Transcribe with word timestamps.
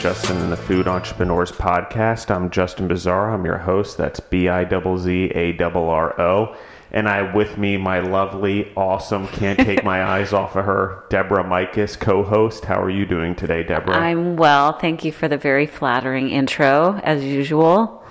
Justin 0.00 0.36
and 0.36 0.52
the 0.52 0.56
Food 0.56 0.86
Entrepreneurs 0.86 1.50
Podcast. 1.50 2.30
I'm 2.30 2.50
Justin 2.50 2.88
Bizzarro. 2.88 3.34
I'm 3.34 3.44
your 3.44 3.58
host. 3.58 3.98
That's 3.98 4.20
B 4.20 4.48
I 4.48 4.64
Z 4.64 4.78
Z 4.98 5.32
A 5.34 5.58
R 5.60 5.88
R 5.88 6.20
O. 6.20 6.56
And 6.92 7.08
I 7.08 7.34
with 7.34 7.58
me 7.58 7.76
my 7.76 7.98
lovely, 7.98 8.72
awesome, 8.76 9.26
can't 9.26 9.58
take 9.58 9.82
my 9.82 10.04
eyes 10.18 10.32
off 10.32 10.54
of 10.54 10.64
her, 10.64 11.04
Deborah 11.10 11.42
Micus, 11.42 11.98
co-host. 11.98 12.64
How 12.64 12.80
are 12.80 12.88
you 12.88 13.06
doing 13.06 13.34
today, 13.34 13.64
Deborah? 13.64 13.96
I'm 13.96 14.36
well. 14.36 14.78
Thank 14.78 15.04
you 15.04 15.10
for 15.10 15.26
the 15.26 15.36
very 15.36 15.66
flattering 15.66 16.30
intro, 16.30 17.00
as 17.02 17.24
usual. 17.24 18.04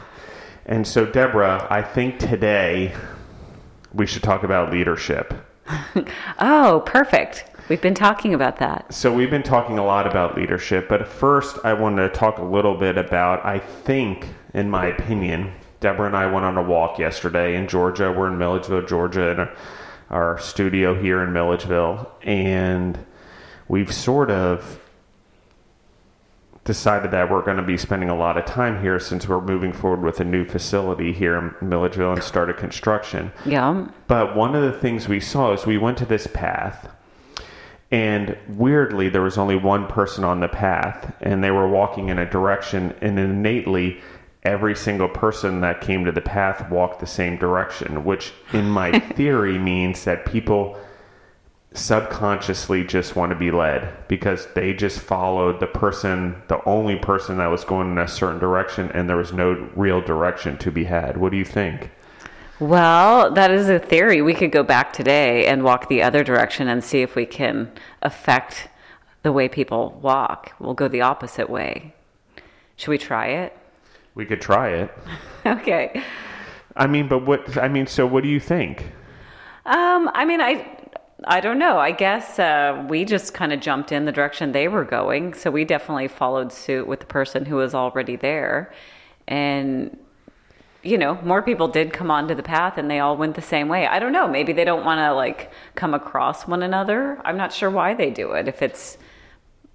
And 0.65 0.85
so, 0.85 1.05
Deborah, 1.05 1.65
I 1.69 1.83
think 1.83 2.19
today 2.19 2.93
we 3.93 4.05
should 4.05 4.23
talk 4.23 4.43
about 4.43 4.73
leadership. 4.73 5.33
oh, 6.39 6.83
perfect. 6.85 7.45
We've 7.69 7.81
been 7.81 7.95
talking 7.95 8.33
about 8.33 8.57
that. 8.57 8.93
So, 8.93 9.13
we've 9.13 9.29
been 9.29 9.43
talking 9.43 9.77
a 9.77 9.85
lot 9.85 10.07
about 10.07 10.37
leadership, 10.37 10.87
but 10.87 11.05
first, 11.05 11.59
I 11.65 11.73
want 11.73 11.97
to 11.97 12.07
talk 12.07 12.37
a 12.37 12.43
little 12.43 12.75
bit 12.75 12.97
about, 12.97 13.45
I 13.45 13.59
think, 13.59 14.29
in 14.53 14.69
my 14.69 14.85
opinion, 14.85 15.51
Deborah 15.81 16.07
and 16.07 16.15
I 16.15 16.27
went 16.27 16.45
on 16.45 16.57
a 16.57 16.63
walk 16.63 16.97
yesterday 16.97 17.55
in 17.57 17.67
Georgia. 17.67 18.09
We're 18.11 18.29
in 18.29 18.37
Milledgeville, 18.37 18.85
Georgia, 18.85 19.31
in 19.31 19.49
our 20.09 20.39
studio 20.39 20.99
here 20.99 21.21
in 21.21 21.33
Milledgeville, 21.33 22.09
and 22.21 22.97
we've 23.67 23.93
sort 23.93 24.31
of 24.31 24.79
decided 26.63 27.11
that 27.11 27.29
we're 27.29 27.43
going 27.43 27.57
to 27.57 27.63
be 27.63 27.77
spending 27.77 28.09
a 28.09 28.15
lot 28.15 28.37
of 28.37 28.45
time 28.45 28.81
here 28.81 28.99
since 28.99 29.27
we're 29.27 29.41
moving 29.41 29.73
forward 29.73 30.01
with 30.01 30.19
a 30.21 30.23
new 30.23 30.45
facility 30.45 31.11
here 31.11 31.37
in 31.37 31.69
Milledgeville 31.69 32.13
and 32.13 32.23
started 32.23 32.57
construction. 32.57 33.31
Yeah. 33.45 33.87
But 34.07 34.35
one 34.35 34.55
of 34.55 34.63
the 34.63 34.77
things 34.77 35.07
we 35.07 35.19
saw 35.19 35.53
is 35.53 35.65
we 35.65 35.77
went 35.77 35.97
to 35.99 36.05
this 36.05 36.27
path 36.27 36.89
and 37.91 38.37
weirdly, 38.49 39.09
there 39.09 39.21
was 39.21 39.37
only 39.37 39.55
one 39.55 39.87
person 39.87 40.23
on 40.23 40.41
the 40.41 40.49
path, 40.49 41.13
and 41.21 41.43
they 41.43 41.51
were 41.51 41.67
walking 41.67 42.09
in 42.09 42.19
a 42.19 42.29
direction, 42.29 42.93
and 43.01 43.17
innately, 43.17 44.01
every 44.43 44.75
single 44.75 45.09
person 45.09 45.61
that 45.61 45.81
came 45.81 46.03
to 46.05 46.11
the 46.11 46.21
path 46.21 46.69
walked 46.69 46.99
the 46.99 47.07
same 47.07 47.37
direction, 47.37 48.03
which 48.03 48.33
in 48.51 48.69
my 48.69 48.99
theory 49.15 49.57
means 49.57 50.03
that 50.03 50.25
people 50.25 50.77
subconsciously 51.73 52.83
just 52.83 53.15
want 53.15 53.29
to 53.29 53.35
be 53.35 53.51
led 53.51 54.07
because 54.07 54.47
they 54.53 54.73
just 54.73 54.99
followed 54.99 55.59
the 55.59 55.67
person, 55.67 56.41
the 56.47 56.63
only 56.65 56.95
person 56.97 57.37
that 57.37 57.47
was 57.47 57.63
going 57.63 57.91
in 57.91 57.97
a 57.97 58.07
certain 58.07 58.39
direction, 58.39 58.91
and 58.93 59.09
there 59.09 59.17
was 59.17 59.31
no 59.31 59.69
real 59.75 60.01
direction 60.01 60.57
to 60.57 60.71
be 60.71 60.83
had. 60.85 61.17
What 61.17 61.31
do 61.31 61.37
you 61.37 61.45
think? 61.45 61.91
Well, 62.59 63.31
that 63.33 63.51
is 63.51 63.69
a 63.69 63.77
theory. 63.77 64.21
We 64.23 64.33
could 64.33 64.51
go 64.51 64.63
back 64.63 64.91
today 64.91 65.45
and 65.45 65.63
walk 65.63 65.89
the 65.89 66.01
other 66.01 66.23
direction 66.23 66.67
and 66.67 66.83
see 66.83 67.03
if 67.03 67.15
we 67.15 67.27
can 67.27 67.71
affect 68.01 68.69
the 69.21 69.31
way 69.31 69.47
people 69.47 69.99
walk. 70.01 70.53
We'll 70.59 70.73
go 70.73 70.87
the 70.87 71.01
opposite 71.01 71.49
way. 71.49 71.93
Should 72.75 72.89
we 72.89 72.97
try 72.97 73.27
it? 73.27 73.55
We 74.15 74.25
could 74.25 74.41
try 74.41 74.69
it. 74.69 74.91
okay. 75.45 76.01
I 76.75 76.87
mean, 76.87 77.07
but 77.07 77.25
what? 77.25 77.57
I 77.57 77.67
mean, 77.67 77.85
so 77.85 78.07
what 78.07 78.23
do 78.23 78.29
you 78.29 78.39
think? 78.39 78.83
Um, 79.65 80.09
I 80.13 80.25
mean, 80.25 80.41
I. 80.41 80.73
I 81.23 81.39
don't 81.39 81.57
know. 81.57 81.79
I 81.79 81.93
guess 81.93 82.37
uh, 82.37 82.85
we 82.87 83.03
just 83.03 83.33
kind 83.33 83.51
of 83.51 83.59
jumped 83.59 83.91
in 83.91 84.05
the 84.05 84.11
direction 84.11 84.51
they 84.51 84.67
were 84.67 84.85
going. 84.85 85.33
So 85.33 85.49
we 85.49 85.65
definitely 85.65 86.07
followed 86.07 86.53
suit 86.53 86.85
with 86.87 86.99
the 86.99 87.07
person 87.07 87.43
who 87.43 87.55
was 87.55 87.73
already 87.73 88.17
there. 88.17 88.71
And 89.27 89.97
you 90.83 90.97
know, 90.97 91.19
more 91.23 91.41
people 91.41 91.67
did 91.67 91.91
come 91.91 92.11
onto 92.11 92.35
the 92.35 92.43
path 92.43 92.77
and 92.77 92.89
they 92.89 92.99
all 92.99 93.17
went 93.17 93.35
the 93.35 93.41
same 93.41 93.67
way. 93.67 93.87
I 93.87 93.99
don't 93.99 94.11
know. 94.11 94.27
Maybe 94.27 94.53
they 94.53 94.63
don't 94.63 94.85
want 94.85 94.99
to 94.99 95.13
like 95.13 95.51
come 95.75 95.93
across 95.93 96.47
one 96.47 96.63
another. 96.63 97.19
I'm 97.25 97.37
not 97.37 97.51
sure 97.51 97.69
why 97.69 97.93
they 97.93 98.09
do 98.09 98.33
it. 98.33 98.47
If 98.47 98.61
it's 98.61 98.97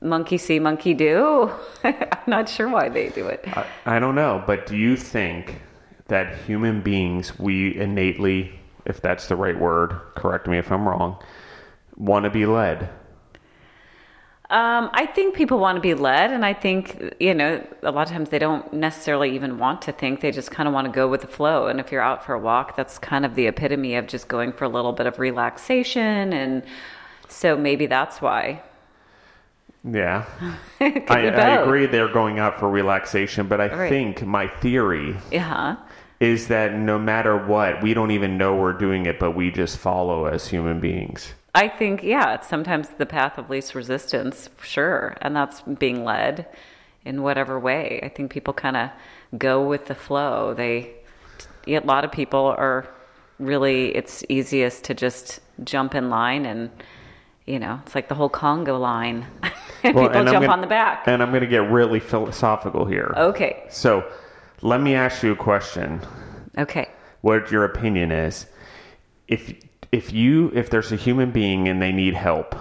monkey 0.01 0.39
see, 0.39 0.59
monkey 0.59 0.95
do, 0.95 1.51
I'm 1.85 2.19
not 2.27 2.49
sure 2.49 2.69
why 2.69 2.89
they 2.89 3.09
do 3.09 3.27
it. 3.27 3.45
I, 3.47 3.67
I 3.87 3.99
don't 3.99 4.15
know. 4.15 4.43
But 4.47 4.67
do 4.67 4.77
you 4.77 4.97
think 4.97 5.61
that 6.09 6.37
human 6.43 6.83
beings, 6.83 7.39
we 7.39 7.77
innately, 7.77 8.59
if 8.85 9.01
that's 9.01 9.29
the 9.29 9.37
right 9.37 9.59
word, 9.59 9.99
correct 10.15 10.47
me 10.47 10.59
if 10.59 10.71
I'm 10.71 10.89
wrong, 10.89 11.23
want 11.97 12.25
to 12.25 12.31
be 12.31 12.47
led? 12.47 12.89
Um, 14.53 14.91
I 14.93 15.07
think 15.07 15.35
people 15.35 15.59
want 15.59 15.77
to 15.77 15.81
be 15.81 15.95
led, 15.95 16.31
and 16.31 16.45
I 16.45 16.53
think 16.53 17.15
you 17.19 17.33
know 17.33 17.67
a 17.83 17.91
lot 17.91 18.07
of 18.07 18.13
times 18.13 18.29
they 18.29 18.39
don't 18.39 18.71
necessarily 18.71 19.35
even 19.35 19.57
want 19.57 19.81
to 19.83 19.93
think; 19.93 20.21
they 20.21 20.31
just 20.31 20.51
kind 20.51 20.69
of 20.69 20.75
want 20.75 20.87
to 20.87 20.93
go 20.93 21.09
with 21.09 21.23
the 21.23 21.27
flow. 21.27 21.69
And 21.69 21.81
if 21.81 21.91
you're 21.91 22.03
out 22.03 22.23
for 22.23 22.35
a 22.35 22.39
walk, 22.39 22.77
that's 22.77 22.99
kind 22.99 23.25
of 23.25 23.35
the 23.35 23.47
epitome 23.47 23.95
of 23.95 24.07
just 24.07 24.29
going 24.29 24.53
for 24.53 24.67
a 24.67 24.69
little 24.69 24.93
bit 24.93 25.07
of 25.07 25.19
relaxation, 25.19 26.35
and 26.35 26.63
so 27.29 27.57
maybe 27.57 27.87
that's 27.87 28.21
why. 28.21 28.63
Yeah, 29.91 30.27
I, 30.81 31.03
I, 31.09 31.21
agree. 31.63 31.87
They're 31.87 32.13
going 32.13 32.39
out 32.39 32.61
for 32.61 32.69
relaxation, 32.69 33.49
but 33.49 33.59
I 33.59 33.75
right. 33.75 33.89
think 33.89 34.27
my 34.27 34.49
theory 34.49 35.17
uh-huh. 35.33 35.77
is 36.21 36.49
that 36.49 36.75
no 36.75 36.99
matter 36.99 37.39
what, 37.39 37.83
we 37.83 37.95
don't 37.95 38.11
even 38.11 38.37
know 38.37 38.55
we're 38.55 38.75
doing 38.75 39.07
it, 39.07 39.19
but 39.19 39.31
we 39.31 39.51
just 39.51 39.79
follow 39.79 40.27
as 40.27 40.47
human 40.47 40.79
beings. 40.79 41.33
I 41.55 41.69
think, 41.69 42.03
yeah, 42.03 42.35
it's 42.35 42.49
sometimes 42.49 42.89
the 42.97 43.07
path 43.07 43.37
of 43.37 43.51
least 43.51 43.75
resistance, 43.75 44.49
sure. 44.63 45.17
And 45.21 45.37
that's 45.37 45.61
being 45.61 46.05
led 46.05 46.47
in 47.05 47.23
whatever 47.23 47.59
way. 47.59 48.01
I 48.03 48.09
think 48.09 48.31
people 48.31 48.55
kind 48.55 48.77
of 48.77 48.91
go 49.37 49.63
with 49.67 49.87
the 49.87 49.95
flow. 49.95 50.55
They, 50.55 50.95
a 51.67 51.81
lot 51.81 52.05
of 52.05 52.13
people 52.13 52.55
are 52.57 52.89
really, 53.39 53.95
it's 53.95 54.25
easiest 54.31 54.85
to 54.85 54.95
just 54.95 55.41
jump 55.63 55.95
in 55.95 56.09
line 56.09 56.47
and, 56.47 56.71
you 57.45 57.59
know, 57.59 57.81
it's 57.85 57.95
like 57.95 58.09
the 58.09 58.15
whole 58.15 58.31
Congo 58.31 58.79
line. 58.79 59.27
people 59.83 60.05
well, 60.05 60.13
jump 60.13 60.31
gonna, 60.31 60.47
on 60.47 60.61
the 60.63 60.67
back. 60.67 61.03
And 61.07 61.23
I'm 61.23 61.31
going 61.31 61.43
to 61.43 61.47
get 61.47 61.71
really 61.71 62.01
philosophical 62.01 62.87
here. 62.87 63.13
Okay. 63.17 63.65
So 63.69 64.11
let 64.63 64.81
me 64.81 64.95
ask 64.95 65.23
you 65.23 65.33
a 65.33 65.37
question. 65.37 66.01
Okay. 66.57 66.89
What 67.21 67.51
your 67.51 67.65
opinion 67.65 68.11
is. 68.11 68.47
If 69.29 69.55
if 69.93 70.11
you 70.11 70.51
if 70.55 70.71
there's 70.71 70.91
a 70.91 70.97
human 70.97 71.31
being 71.31 71.69
and 71.69 71.81
they 71.81 71.93
need 71.93 72.15
help, 72.15 72.57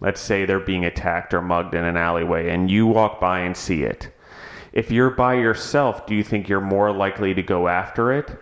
let's 0.00 0.20
say 0.20 0.44
they're 0.44 0.60
being 0.60 0.84
attacked 0.84 1.32
or 1.32 1.40
mugged 1.40 1.74
in 1.74 1.84
an 1.84 1.96
alleyway 1.96 2.50
and 2.50 2.70
you 2.70 2.86
walk 2.86 3.20
by 3.20 3.38
and 3.40 3.56
see 3.56 3.84
it. 3.84 4.10
If 4.72 4.90
you're 4.90 5.10
by 5.10 5.34
yourself, 5.34 6.04
do 6.04 6.16
you 6.16 6.24
think 6.24 6.48
you're 6.48 6.60
more 6.60 6.90
likely 6.92 7.32
to 7.32 7.42
go 7.42 7.68
after 7.68 8.12
it? 8.12 8.36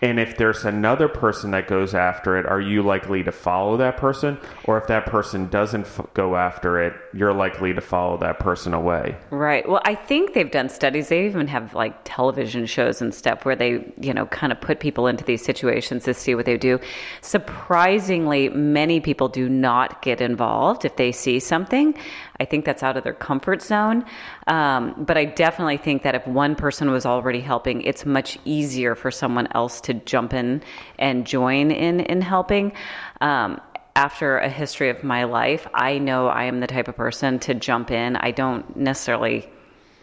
And 0.00 0.20
if 0.20 0.36
there's 0.36 0.64
another 0.64 1.08
person 1.08 1.50
that 1.50 1.66
goes 1.66 1.94
after 1.94 2.38
it, 2.38 2.46
are 2.46 2.60
you 2.60 2.82
likely 2.82 3.22
to 3.24 3.32
follow 3.32 3.76
that 3.78 3.96
person? 3.96 4.38
Or 4.64 4.78
if 4.78 4.86
that 4.86 5.06
person 5.06 5.48
doesn't 5.48 5.86
f- 5.86 6.06
go 6.14 6.36
after 6.36 6.80
it, 6.82 6.94
you're 7.12 7.32
likely 7.32 7.74
to 7.74 7.80
follow 7.80 8.16
that 8.18 8.38
person 8.38 8.74
away? 8.74 9.16
Right. 9.30 9.68
Well, 9.68 9.80
I 9.84 9.94
think 9.94 10.34
they've 10.34 10.50
done 10.50 10.68
studies. 10.68 11.08
They 11.08 11.26
even 11.26 11.48
have 11.48 11.74
like 11.74 11.98
television 12.04 12.66
shows 12.66 13.02
and 13.02 13.12
stuff 13.12 13.44
where 13.44 13.56
they, 13.56 13.92
you 14.00 14.14
know, 14.14 14.26
kind 14.26 14.52
of 14.52 14.60
put 14.60 14.78
people 14.78 15.06
into 15.08 15.24
these 15.24 15.44
situations 15.44 16.04
to 16.04 16.14
see 16.14 16.34
what 16.34 16.46
they 16.46 16.56
do. 16.56 16.78
Surprisingly, 17.20 18.50
many 18.50 19.00
people 19.00 19.28
do 19.28 19.48
not 19.48 20.00
get 20.02 20.20
involved 20.20 20.84
if 20.84 20.96
they 20.96 21.10
see 21.10 21.40
something. 21.40 21.94
I 22.40 22.44
think 22.44 22.64
that's 22.64 22.82
out 22.82 22.96
of 22.96 23.02
their 23.02 23.14
comfort 23.14 23.62
zone. 23.62 24.04
Um, 24.46 24.94
but 24.98 25.16
I 25.16 25.24
definitely 25.24 25.76
think 25.76 26.02
that 26.04 26.14
if 26.14 26.26
one 26.26 26.54
person 26.54 26.90
was 26.90 27.04
already 27.04 27.40
helping, 27.40 27.82
it's 27.82 28.06
much 28.06 28.38
easier 28.44 28.94
for 28.94 29.10
someone 29.10 29.48
else 29.54 29.80
to 29.82 29.87
jump 29.94 30.34
in 30.34 30.62
and 30.98 31.26
join 31.26 31.70
in 31.70 32.00
in 32.00 32.20
helping. 32.20 32.72
Um, 33.20 33.60
after 33.96 34.38
a 34.38 34.48
history 34.48 34.90
of 34.90 35.02
my 35.02 35.24
life, 35.24 35.66
I 35.74 35.98
know 35.98 36.28
I 36.28 36.44
am 36.44 36.60
the 36.60 36.68
type 36.68 36.86
of 36.86 36.96
person 36.96 37.40
to 37.40 37.54
jump 37.54 37.90
in. 37.90 38.14
I 38.14 38.30
don't 38.30 38.76
necessarily 38.76 39.48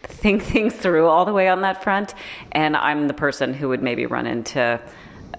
think 0.02 0.42
things 0.52 0.74
through 0.74 1.06
all 1.06 1.24
the 1.24 1.32
way 1.32 1.48
on 1.48 1.62
that 1.62 1.82
front, 1.82 2.14
and 2.52 2.76
I'm 2.76 3.08
the 3.08 3.14
person 3.14 3.54
who 3.54 3.68
would 3.70 3.82
maybe 3.82 4.06
run 4.06 4.26
into 4.26 4.80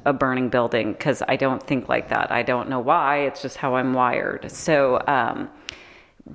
a 0.05 0.13
burning 0.13 0.49
building 0.49 0.93
because 0.93 1.21
I 1.27 1.35
don't 1.35 1.61
think 1.61 1.89
like 1.89 2.09
that. 2.09 2.31
I 2.31 2.43
don't 2.43 2.69
know 2.69 2.79
why. 2.79 3.19
It's 3.19 3.41
just 3.41 3.57
how 3.57 3.75
I'm 3.75 3.93
wired. 3.93 4.49
So, 4.51 5.01
um, 5.05 5.49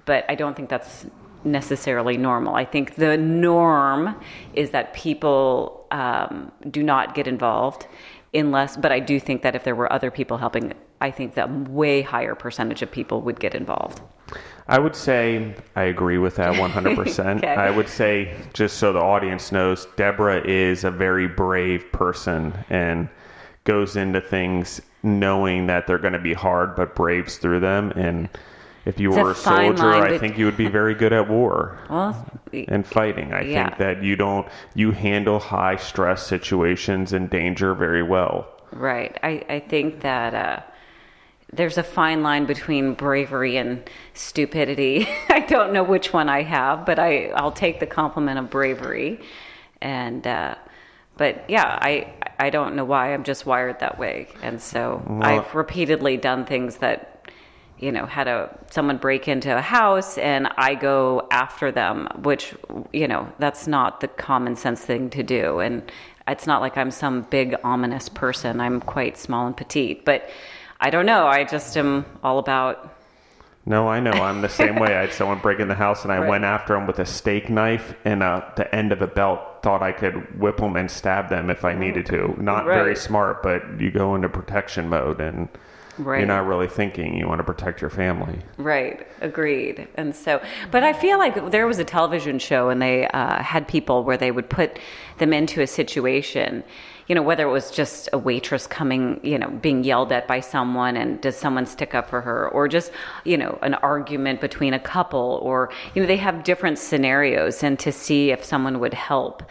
but 0.05 0.25
I 0.29 0.35
don't 0.35 0.55
think 0.55 0.69
that's 0.69 1.07
necessarily 1.45 2.17
normal. 2.17 2.55
I 2.55 2.65
think 2.65 2.95
the 2.95 3.17
norm 3.17 4.15
is 4.55 4.71
that 4.71 4.95
people 4.95 5.82
um, 5.93 6.51
do 6.71 6.83
not 6.83 7.15
get 7.15 7.29
involved 7.29 7.87
unless, 8.35 8.77
but 8.77 8.91
I 8.91 8.99
do 8.99 9.21
think 9.21 9.43
that 9.43 9.55
if 9.55 9.63
there 9.63 9.75
were 9.75 9.93
other 9.93 10.11
people 10.11 10.39
helping, 10.39 10.73
I 11.01 11.11
think 11.11 11.35
that 11.35 11.69
way 11.69 12.03
higher 12.03 12.35
percentage 12.35 12.83
of 12.83 12.91
people 12.91 13.21
would 13.21 13.39
get 13.39 13.55
involved. 13.55 14.01
I 14.69 14.79
would 14.79 14.97
say 14.97 15.55
I 15.77 15.85
agree 15.85 16.19
with 16.19 16.37
that 16.37 16.55
100%. 16.57 17.37
okay. 17.39 17.47
I 17.49 17.71
would 17.71 17.89
say, 17.89 18.35
just 18.55 18.79
so 18.79 18.93
the 18.93 19.01
audience 19.01 19.53
knows, 19.53 19.87
Deborah 19.97 20.43
is 20.47 20.85
a 20.85 20.91
very 20.91 21.29
brave 21.29 21.93
person 21.93 22.55
and 22.71 23.09
goes 23.65 23.97
into 23.97 24.21
things 24.21 24.81
knowing 25.03 25.67
that 25.67 25.87
they're 25.87 25.99
going 25.99 26.13
to 26.13 26.19
be 26.19 26.35
hard, 26.35 26.75
but 26.75 26.95
braves 26.95 27.37
through 27.37 27.61
them. 27.61 27.91
And 27.97 28.29
if 28.85 28.99
you 28.99 29.11
it's 29.11 29.19
were 29.19 29.29
a, 29.29 29.33
a 29.33 29.35
soldier, 29.35 29.93
I 29.93 30.19
think 30.19 30.39
you 30.39 30.45
would 30.45 30.57
be 30.57 30.69
very 30.69 30.95
good 30.95 31.13
at 31.13 31.29
war 31.29 31.79
well, 31.89 32.27
and 32.53 32.87
fighting. 32.87 33.33
I 33.33 33.43
yeah. 33.43 33.69
think 33.69 33.79
that 33.79 34.03
you 34.03 34.17
don't 34.17 34.49
you 34.75 34.91
handle 34.91 35.39
high 35.39 35.77
stress 35.77 36.27
situations 36.27 37.13
and 37.13 37.31
danger 37.31 37.75
very 37.75 38.03
well. 38.03 38.49
Right. 38.73 39.19
I, 39.23 39.45
I 39.49 39.61
think 39.61 40.01
that 40.01 40.35
uh, 40.35 40.63
there's 41.53 41.79
a 41.79 41.83
fine 41.83 42.23
line 42.23 42.47
between 42.47 42.95
bravery 42.95 43.57
and 43.57 43.89
stupidity. 44.15 45.07
I 45.29 45.41
don't 45.41 45.73
know 45.73 45.83
which 45.85 46.13
one 46.13 46.29
I 46.29 46.43
have, 46.43 46.85
but 46.85 46.99
I 46.99 47.27
I'll 47.29 47.53
take 47.53 47.79
the 47.79 47.87
compliment 47.87 48.39
of 48.39 48.51
bravery, 48.51 49.21
and 49.81 50.27
uh, 50.27 50.57
but 51.17 51.49
yeah, 51.49 51.79
I 51.81 52.13
I 52.41 52.51
don't 52.51 52.75
know 52.75 52.85
why 52.85 53.15
I'm 53.15 53.23
just 53.23 53.47
wired 53.47 53.79
that 53.81 53.99
way, 53.99 54.29
and 54.43 54.61
so 54.61 55.03
Well- 55.07 55.23
I've 55.23 55.55
repeatedly 55.55 56.17
done 56.17 56.47
things 56.47 56.79
that 56.79 57.12
you 57.83 57.91
know 57.91 58.07
had 58.07 58.29
a 58.29 58.57
someone 58.71 58.97
break 58.97 59.27
into 59.27 59.55
a 59.55 59.61
house 59.61 60.17
and 60.17 60.49
I 60.57 60.75
go 60.77 61.27
after 61.31 61.73
them, 61.73 62.07
which 62.23 62.55
you 62.93 63.09
know 63.09 63.31
that's 63.39 63.67
not 63.67 64.01
the 64.01 64.09
common 64.09 64.55
sense 64.57 64.81
thing 64.81 65.11
to 65.11 65.23
do, 65.23 65.59
and 65.59 65.83
it's 66.29 66.47
not 66.47 66.61
like 66.61 66.77
I'm 66.77 66.93
some 66.93 67.23
big 67.23 67.57
ominous 67.65 68.09
person. 68.09 68.61
I'm 68.61 68.81
quite 68.81 69.19
small 69.19 69.47
and 69.49 69.57
petite, 69.57 70.05
but 70.05 70.31
I 70.81 70.91
don't 70.91 71.07
know. 71.07 71.27
I 71.27 71.43
just 71.45 71.77
am 71.77 72.07
all 72.23 72.39
about 72.39 72.97
No, 73.67 73.89
I 73.89 74.01
know. 74.01 74.13
I'm 74.13 74.41
the 74.43 74.49
same 74.49 74.77
way. 74.79 74.97
I 74.97 75.03
had 75.03 75.13
someone 75.13 75.39
break 75.39 75.61
in 75.61 75.69
the 75.69 75.75
house, 75.75 76.03
and 76.05 76.13
I 76.13 76.19
Right. 76.19 76.29
went 76.31 76.45
after 76.45 76.75
him 76.77 76.87
with 76.87 76.99
a 76.99 77.05
steak 77.07 77.49
knife 77.51 77.95
and 78.05 78.23
uh, 78.23 78.43
the 78.57 78.73
end 78.75 78.91
of 78.93 79.03
a 79.03 79.07
belt. 79.07 79.41
Thought 79.63 79.83
I 79.83 79.93
could 79.93 80.41
whip 80.41 80.57
them 80.57 80.77
and 80.77 80.91
stab 80.91 81.29
them 81.29 81.49
if 81.51 81.65
I 81.65 81.73
needed 81.75 82.07
to. 82.07 82.35
Not 82.41 82.65
very 82.65 82.97
smart, 82.97 83.43
but 83.43 83.63
you 83.81 83.91
go 83.93 84.15
into 84.17 84.29
protection 84.29 84.89
mode, 84.89 85.21
and 85.21 85.49
Right. 85.99 86.19
you're 86.19 86.27
not 86.27 86.47
really 86.47 86.69
thinking. 86.69 87.17
You 87.17 87.29
want 87.29 87.41
to 87.41 87.45
protect 87.45 87.81
your 87.81 87.91
family. 87.91 88.39
Right, 88.57 89.07
agreed. 89.21 89.89
And 89.97 90.15
so, 90.15 90.43
but 90.71 90.83
I 90.83 90.93
feel 90.93 91.19
like 91.19 91.51
there 91.51 91.67
was 91.67 91.79
a 91.79 91.85
television 91.85 92.39
show 92.39 92.71
and 92.71 92.81
they 92.81 93.07
uh, 93.09 93.43
had 93.43 93.69
people 93.69 94.03
where 94.03 94.17
they 94.17 94.31
would 94.31 94.49
put 94.49 94.79
them 95.19 95.33
into 95.35 95.61
a 95.61 95.67
situation, 95.67 96.65
you 97.09 97.15
know, 97.15 97.23
whether 97.23 97.47
it 97.47 97.51
was 97.51 97.71
just 97.71 98.09
a 98.15 98.19
waitress 98.19 98.67
coming, 98.67 99.21
you 99.23 99.39
know, 99.39 99.51
being 99.51 99.85
yelled 99.85 100.13
at 100.13 100.27
by 100.27 100.41
someone 100.41 100.97
and 100.97 101.21
does 101.21 101.37
someone 101.37 101.67
stick 101.67 101.95
up 101.95 102.09
for 102.09 102.23
her, 102.23 102.49
or 102.49 102.69
just, 102.69 102.91
you 103.25 103.37
know, 103.37 103.59
an 103.63 103.75
argument 103.75 104.41
between 104.41 104.73
a 104.73 104.81
couple, 104.81 105.39
or, 105.43 105.71
you 105.95 106.01
know, 106.01 106.09
they 106.09 106.17
have 106.17 106.43
different 106.43 106.79
scenarios 106.79 107.63
and 107.63 107.79
to 107.79 107.93
see 107.93 108.31
if 108.31 108.43
someone 108.43 108.81
would 108.81 108.95
help. 108.95 109.43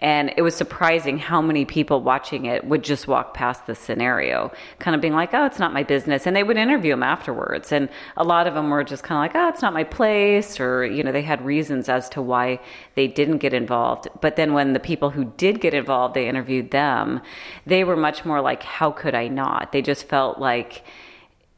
And 0.00 0.32
it 0.36 0.42
was 0.42 0.56
surprising 0.56 1.18
how 1.18 1.42
many 1.42 1.64
people 1.66 2.00
watching 2.00 2.46
it 2.46 2.64
would 2.64 2.82
just 2.82 3.06
walk 3.06 3.34
past 3.34 3.66
the 3.66 3.74
scenario, 3.74 4.50
kind 4.78 4.94
of 4.94 5.00
being 5.00 5.12
like, 5.12 5.34
oh, 5.34 5.44
it's 5.44 5.58
not 5.58 5.74
my 5.74 5.82
business. 5.82 6.26
And 6.26 6.34
they 6.34 6.42
would 6.42 6.56
interview 6.56 6.92
them 6.92 7.02
afterwards. 7.02 7.70
And 7.70 7.90
a 8.16 8.24
lot 8.24 8.46
of 8.46 8.54
them 8.54 8.70
were 8.70 8.82
just 8.82 9.02
kind 9.02 9.18
of 9.18 9.22
like, 9.22 9.42
oh, 9.42 9.48
it's 9.48 9.60
not 9.60 9.74
my 9.74 9.84
place. 9.84 10.58
Or, 10.58 10.84
you 10.86 11.02
know, 11.02 11.12
they 11.12 11.22
had 11.22 11.44
reasons 11.44 11.90
as 11.90 12.08
to 12.10 12.22
why 12.22 12.60
they 12.94 13.06
didn't 13.06 13.38
get 13.38 13.52
involved. 13.52 14.08
But 14.22 14.36
then 14.36 14.54
when 14.54 14.72
the 14.72 14.80
people 14.80 15.10
who 15.10 15.26
did 15.36 15.60
get 15.60 15.74
involved, 15.74 16.14
they 16.14 16.28
interviewed 16.28 16.70
them, 16.70 17.20
they 17.66 17.84
were 17.84 17.96
much 17.96 18.24
more 18.24 18.40
like, 18.40 18.62
how 18.62 18.90
could 18.90 19.14
I 19.14 19.28
not? 19.28 19.72
They 19.72 19.82
just 19.82 20.08
felt 20.08 20.38
like, 20.38 20.82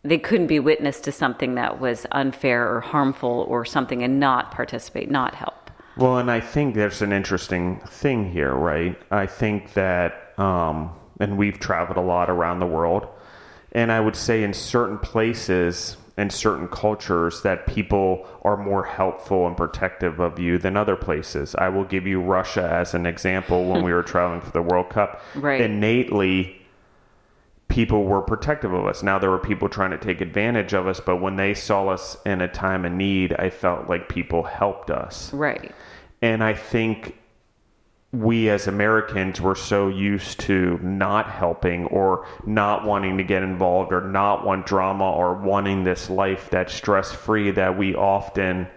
they 0.04 0.18
couldn't 0.18 0.48
be 0.48 0.58
witness 0.58 1.00
to 1.02 1.12
something 1.12 1.54
that 1.54 1.80
was 1.80 2.06
unfair 2.10 2.74
or 2.74 2.80
harmful 2.80 3.46
or 3.48 3.64
something 3.64 4.02
and 4.02 4.18
not 4.18 4.50
participate, 4.50 5.08
not 5.08 5.36
help. 5.36 5.61
Well, 5.96 6.18
and 6.18 6.30
I 6.30 6.40
think 6.40 6.74
there's 6.74 7.02
an 7.02 7.12
interesting 7.12 7.80
thing 7.86 8.30
here, 8.30 8.54
right? 8.54 8.98
I 9.10 9.26
think 9.26 9.74
that, 9.74 10.38
um, 10.38 10.92
and 11.20 11.36
we've 11.36 11.58
traveled 11.58 11.98
a 11.98 12.02
lot 12.02 12.30
around 12.30 12.60
the 12.60 12.66
world, 12.66 13.06
and 13.72 13.92
I 13.92 14.00
would 14.00 14.16
say 14.16 14.42
in 14.42 14.54
certain 14.54 14.98
places 14.98 15.96
and 16.16 16.32
certain 16.32 16.68
cultures 16.68 17.42
that 17.42 17.66
people 17.66 18.26
are 18.42 18.56
more 18.56 18.84
helpful 18.84 19.46
and 19.46 19.56
protective 19.56 20.20
of 20.20 20.38
you 20.38 20.58
than 20.58 20.76
other 20.76 20.96
places. 20.96 21.54
I 21.54 21.68
will 21.68 21.84
give 21.84 22.06
you 22.06 22.20
Russia 22.20 22.68
as 22.70 22.94
an 22.94 23.06
example 23.06 23.68
when 23.68 23.82
we 23.82 23.92
were 23.92 24.02
traveling 24.14 24.40
for 24.40 24.50
the 24.50 24.62
World 24.62 24.90
Cup. 24.90 25.22
Right. 25.34 25.60
Innately, 25.60 26.61
people 27.72 28.04
were 28.04 28.20
protective 28.20 28.74
of 28.74 28.84
us. 28.84 29.02
Now 29.02 29.18
there 29.18 29.30
were 29.30 29.38
people 29.38 29.66
trying 29.66 29.92
to 29.92 29.98
take 29.98 30.20
advantage 30.20 30.74
of 30.74 30.86
us, 30.86 31.00
but 31.00 31.22
when 31.22 31.36
they 31.36 31.54
saw 31.54 31.88
us 31.88 32.18
in 32.26 32.42
a 32.42 32.48
time 32.48 32.84
of 32.84 32.92
need, 32.92 33.32
I 33.38 33.48
felt 33.48 33.88
like 33.88 34.10
people 34.10 34.42
helped 34.42 34.90
us. 34.90 35.32
Right. 35.32 35.72
And 36.20 36.44
I 36.44 36.52
think 36.52 37.16
we 38.12 38.50
as 38.50 38.66
Americans 38.66 39.40
were 39.40 39.54
so 39.54 39.88
used 39.88 40.38
to 40.40 40.78
not 40.82 41.30
helping 41.30 41.86
or 41.86 42.26
not 42.44 42.84
wanting 42.84 43.16
to 43.16 43.24
get 43.24 43.42
involved 43.42 43.90
or 43.90 44.02
not 44.02 44.44
want 44.44 44.66
drama 44.66 45.10
or 45.10 45.32
wanting 45.34 45.82
this 45.82 46.10
life 46.10 46.50
that's 46.50 46.74
stress 46.74 47.10
free 47.10 47.52
that 47.52 47.78
we 47.78 47.94
often 47.94 48.68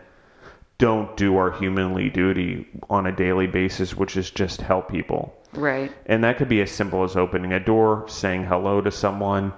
don't 0.78 1.16
do 1.16 1.38
our 1.38 1.52
humanly 1.52 2.10
duty 2.10 2.68
on 2.90 3.06
a 3.06 3.16
daily 3.16 3.48
basis, 3.48 3.96
which 3.96 4.18
is 4.18 4.30
just 4.30 4.62
help 4.62 4.90
people. 4.90 5.34
Right. 5.54 5.92
And 6.06 6.24
that 6.24 6.38
could 6.38 6.50
be 6.50 6.62
as 6.62 6.72
simple 6.72 7.04
as 7.04 7.16
opening 7.16 7.54
a 7.54 7.60
door, 7.60 8.06
saying 8.08 8.46
hello 8.46 8.82
to 8.82 8.92
someone, 8.92 9.54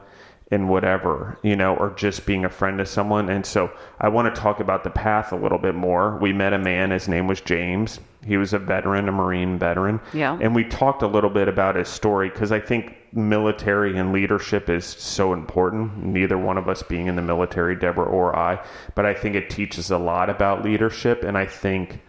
and 0.51 0.69
whatever, 0.69 1.39
you 1.43 1.55
know, 1.55 1.75
or 1.75 1.89
just 1.91 2.25
being 2.25 2.45
a 2.45 2.49
friend 2.49 2.77
to 2.77 2.85
someone. 2.85 3.29
And 3.29 3.45
so 3.45 3.71
I 3.99 4.09
want 4.09 4.33
to 4.33 4.41
talk 4.41 4.59
about 4.59 4.83
the 4.83 4.89
path 4.89 5.31
a 5.31 5.35
little 5.35 5.57
bit 5.57 5.75
more. 5.75 6.17
We 6.17 6.33
met 6.33 6.53
a 6.53 6.59
man, 6.59 6.91
his 6.91 7.07
name 7.07 7.27
was 7.27 7.41
James. 7.41 7.99
He 8.25 8.37
was 8.37 8.53
a 8.53 8.59
veteran, 8.59 9.07
a 9.07 9.11
Marine 9.11 9.57
veteran. 9.59 9.99
Yeah. 10.13 10.37
And 10.41 10.55
we 10.55 10.63
talked 10.63 11.01
a 11.01 11.07
little 11.07 11.29
bit 11.29 11.47
about 11.47 11.75
his 11.75 11.87
story 11.87 12.29
because 12.29 12.51
I 12.51 12.59
think 12.59 12.95
military 13.13 13.97
and 13.97 14.11
leadership 14.11 14.69
is 14.69 14.85
so 14.85 15.33
important. 15.33 16.03
Neither 16.03 16.37
one 16.37 16.57
of 16.57 16.67
us 16.67 16.83
being 16.83 17.07
in 17.07 17.15
the 17.15 17.21
military, 17.21 17.75
Deborah 17.75 18.05
or 18.05 18.35
I, 18.35 18.63
but 18.95 19.05
I 19.05 19.13
think 19.13 19.35
it 19.35 19.49
teaches 19.49 19.91
a 19.91 19.97
lot 19.97 20.29
about 20.29 20.63
leadership. 20.63 21.23
And 21.23 21.37
I 21.37 21.45
think 21.45 22.01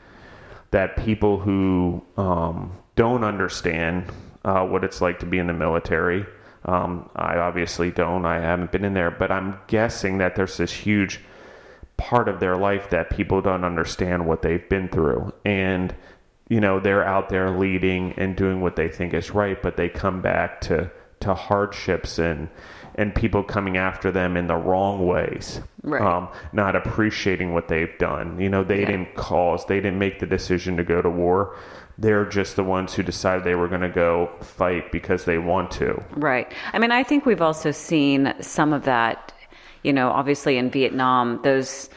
that 0.71 0.97
people 0.97 1.39
who 1.39 2.03
um, 2.17 2.77
don't 2.97 3.25
understand 3.25 4.11
uh, 4.45 4.65
what 4.65 4.85
it's 4.85 5.01
like 5.01 5.19
to 5.21 5.27
be 5.27 5.39
in 5.39 5.47
the 5.47 5.53
military, 5.53 6.27
um, 6.65 7.09
I 7.15 7.37
obviously 7.39 7.91
don't. 7.91 8.27
I 8.27 8.41
haven't 8.41 8.73
been 8.73 8.85
in 8.85 8.95
there, 8.95 9.11
but 9.11 9.31
I'm 9.31 9.59
guessing 9.69 10.19
that 10.19 10.37
there's 10.37 10.57
this 10.57 10.73
huge 10.73 11.21
part 11.99 12.29
of 12.29 12.41
their 12.41 12.57
life 12.57 12.89
that 12.91 13.11
people 13.11 13.43
don't 13.43 13.65
understand 13.65 14.27
what 14.27 14.41
they've 14.41 14.67
been 14.69 14.89
through. 14.89 15.33
And, 15.45 15.95
you 16.49 16.61
know, 16.61 16.81
they're 16.81 17.05
out 17.05 17.29
there 17.29 17.51
leading 17.51 18.13
and 18.17 18.35
doing 18.35 18.61
what 18.63 18.77
they 18.77 18.89
think 18.89 19.13
is 19.13 19.33
right, 19.33 19.61
but 19.61 19.77
they 19.77 19.89
come 19.91 20.23
back 20.23 20.61
to, 20.63 20.91
to 21.21 21.35
hardships 21.35 22.19
and, 22.19 22.49
and 22.95 23.15
people 23.15 23.43
coming 23.43 23.77
after 23.77 24.11
them 24.11 24.37
in 24.37 24.47
the 24.47 24.57
wrong 24.57 25.07
ways. 25.07 25.61
Right. 25.83 26.01
Um, 26.01 26.29
not 26.53 26.75
appreciating 26.77 27.53
what 27.53 27.69
they've 27.69 27.97
done. 27.99 28.41
You 28.41 28.49
know, 28.49 28.65
they 28.65 28.81
Yeah. 28.81 28.87
didn't 28.93 29.15
cause, 29.15 29.67
they 29.67 29.81
didn't 29.81 29.99
make 29.99 30.21
the 30.21 30.27
decision 30.27 30.77
to 30.79 30.85
go 30.85 31.03
to 31.03 31.11
war. 31.11 31.57
They're 32.01 32.25
just 32.27 32.55
the 32.55 32.63
ones 32.63 32.95
who 32.95 33.03
decided 33.03 33.43
they 33.43 33.57
were 33.57 33.67
going 33.67 33.81
to 33.81 33.89
go 33.89 34.31
fight 34.41 34.93
because 34.93 35.25
they 35.25 35.39
want 35.39 35.73
to. 35.73 36.01
Right. 36.13 36.51
I 36.73 36.79
mean, 36.79 36.93
I 36.93 37.03
think 37.03 37.27
we've 37.27 37.43
also 37.43 37.73
seen 37.73 38.33
some 38.41 38.73
of 38.73 38.85
that, 38.85 39.33
you 39.83 39.93
know, 39.93 40.11
obviously 40.11 40.59
in 40.59 40.71
Vietnam, 40.71 41.41
those 41.43 41.91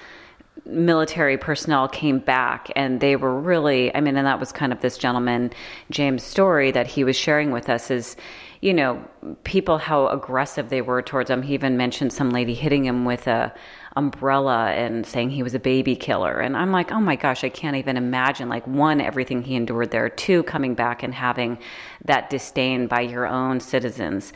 military 0.65 1.37
personnel 1.37 1.87
came 1.87 2.19
back 2.19 2.71
and 2.75 2.99
they 2.99 3.15
were 3.15 3.39
really, 3.39 3.93
I 3.95 4.01
mean, 4.01 4.15
and 4.17 4.27
that 4.27 4.39
was 4.39 4.51
kind 4.51 4.71
of 4.71 4.81
this 4.81 4.97
gentleman, 4.97 5.51
James' 5.89 6.23
story 6.23 6.71
that 6.71 6.87
he 6.87 7.03
was 7.03 7.15
sharing 7.15 7.51
with 7.51 7.69
us 7.69 7.89
is, 7.89 8.15
you 8.61 8.73
know, 8.73 9.03
people, 9.43 9.79
how 9.79 10.07
aggressive 10.07 10.69
they 10.69 10.81
were 10.81 11.01
towards 11.01 11.29
him. 11.29 11.41
He 11.41 11.55
even 11.55 11.77
mentioned 11.77 12.13
some 12.13 12.29
lady 12.29 12.53
hitting 12.53 12.85
him 12.85 13.05
with 13.05 13.27
a, 13.27 13.53
umbrella 13.95 14.71
and 14.71 15.05
saying 15.05 15.29
he 15.29 15.43
was 15.43 15.53
a 15.53 15.59
baby 15.59 15.95
killer. 15.95 16.39
And 16.39 16.55
I'm 16.55 16.71
like, 16.71 16.91
oh 16.91 17.01
my 17.01 17.15
gosh, 17.15 17.43
I 17.43 17.49
can't 17.49 17.75
even 17.75 17.97
imagine. 17.97 18.47
Like, 18.47 18.65
one, 18.65 19.01
everything 19.01 19.43
he 19.43 19.55
endured 19.55 19.91
there, 19.91 20.09
two, 20.09 20.43
coming 20.43 20.75
back 20.75 21.03
and 21.03 21.13
having 21.13 21.57
that 22.05 22.29
disdain 22.29 22.87
by 22.87 23.01
your 23.01 23.27
own 23.27 23.59
citizens. 23.59 24.31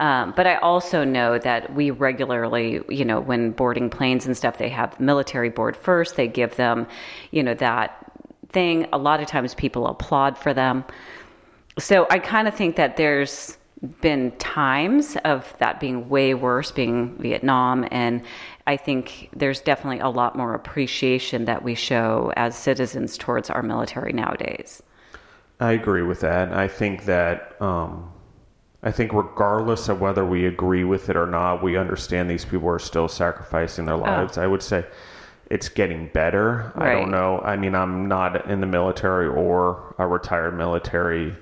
Um, 0.00 0.32
but 0.34 0.46
I 0.46 0.56
also 0.56 1.04
know 1.04 1.38
that 1.38 1.74
we 1.74 1.90
regularly, 1.90 2.80
you 2.88 3.04
know, 3.04 3.20
when 3.20 3.52
boarding 3.52 3.90
planes 3.90 4.24
and 4.24 4.34
stuff, 4.34 4.56
they 4.56 4.70
have 4.70 4.98
military 4.98 5.50
board 5.50 5.76
first, 5.76 6.16
they 6.16 6.26
give 6.26 6.56
them, 6.56 6.86
you 7.30 7.42
know, 7.42 7.52
that 7.54 8.10
thing. 8.48 8.88
A 8.94 8.98
lot 8.98 9.20
of 9.20 9.28
times 9.28 9.54
people 9.54 9.86
applaud 9.86 10.38
for 10.38 10.54
them. 10.54 10.84
So 11.78 12.06
I 12.10 12.18
kind 12.18 12.48
of 12.48 12.54
think 12.54 12.76
that 12.76 12.96
there's 12.96 13.58
been 14.00 14.32
times 14.38 15.16
of 15.24 15.54
that 15.58 15.80
being 15.80 16.08
way 16.08 16.32
worse, 16.32 16.72
being 16.72 17.16
Vietnam, 17.18 17.86
and 17.90 18.22
I 18.66 18.76
think 18.76 19.30
there's 19.34 19.60
definitely 19.60 20.00
a 20.00 20.08
lot 20.08 20.36
more 20.36 20.54
appreciation 20.54 21.44
that 21.46 21.62
we 21.62 21.74
show 21.74 22.32
as 22.36 22.56
citizens 22.56 23.16
towards 23.16 23.50
our 23.50 23.62
military 23.62 24.12
nowadays. 24.12 24.82
I 25.60 25.72
agree 25.72 26.02
with 26.02 26.20
that. 26.20 26.52
I 26.52 26.68
think 26.68 27.04
that 27.04 27.60
um, 27.60 28.10
I 28.82 28.90
think 28.90 29.12
regardless 29.12 29.88
of 29.88 30.00
whether 30.00 30.24
we 30.24 30.46
agree 30.46 30.84
with 30.84 31.10
it 31.10 31.16
or 31.16 31.26
not, 31.26 31.62
we 31.62 31.76
understand 31.76 32.30
these 32.30 32.44
people 32.44 32.68
are 32.68 32.78
still 32.78 33.08
sacrificing 33.08 33.84
their 33.84 33.94
oh. 33.94 34.00
lives. 34.00 34.38
I 34.38 34.46
would 34.46 34.62
say 34.62 34.86
it's 35.50 35.68
getting 35.68 36.08
better. 36.08 36.72
I 36.76 36.92
don't 36.92 37.10
know. 37.10 37.40
I 37.40 37.56
mean, 37.56 37.74
I'm 37.74 38.08
not 38.08 38.48
in 38.48 38.60
the 38.60 38.66
military 38.66 39.26
or 39.26 39.94
a 39.98 40.06
retired 40.06 40.56
military 40.56 41.36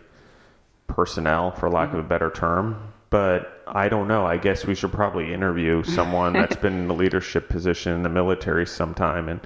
personnel, 0.88 1.52
for 1.52 1.70
lack 1.70 1.92
of 1.92 1.98
a 1.98 2.02
better 2.02 2.30
term. 2.30 2.92
But 3.10 3.62
I 3.66 3.88
don't 3.88 4.08
know. 4.08 4.26
I 4.26 4.36
guess 4.36 4.66
we 4.66 4.74
should 4.74 4.92
probably 4.92 5.32
interview 5.32 5.82
someone 5.82 6.32
that's 6.32 6.56
been 6.62 6.84
in 6.84 6.90
a 6.90 6.94
leadership 6.94 7.48
position 7.48 7.92
in 7.92 8.02
the 8.02 8.08
military 8.08 8.66
sometime 8.66 9.28
and 9.28 9.40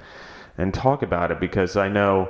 and 0.57 0.73
talk 0.73 1.01
about 1.01 1.31
it 1.31 1.39
because 1.39 1.75
I 1.75 1.87
know 1.87 2.29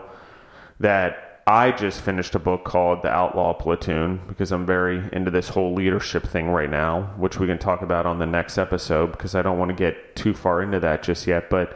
that 0.80 1.23
I 1.46 1.72
just 1.72 2.02
finished 2.02 2.36
a 2.36 2.40
book 2.40 2.64
called 2.64 3.02
The 3.02 3.10
Outlaw 3.10 3.54
Platoon 3.54 4.22
because 4.28 4.54
I'm 4.54 4.66
very 4.66 5.04
into 5.12 5.30
this 5.30 5.50
whole 5.50 5.74
leadership 5.74 6.26
thing 6.26 6.50
right 6.50 6.70
now, 6.70 7.14
which 7.18 7.38
we 7.38 7.48
can 7.48 7.58
talk 7.58 7.82
about 7.82 8.06
on 8.06 8.20
the 8.20 8.26
next 8.26 8.58
episode 8.58 9.12
because 9.12 9.36
I 9.36 9.42
don't 9.42 9.58
want 9.58 9.70
to 9.70 9.76
get 9.76 10.16
too 10.16 10.34
far 10.34 10.62
into 10.62 10.80
that 10.80 11.04
just 11.04 11.28
yet. 11.28 11.50
But 11.50 11.76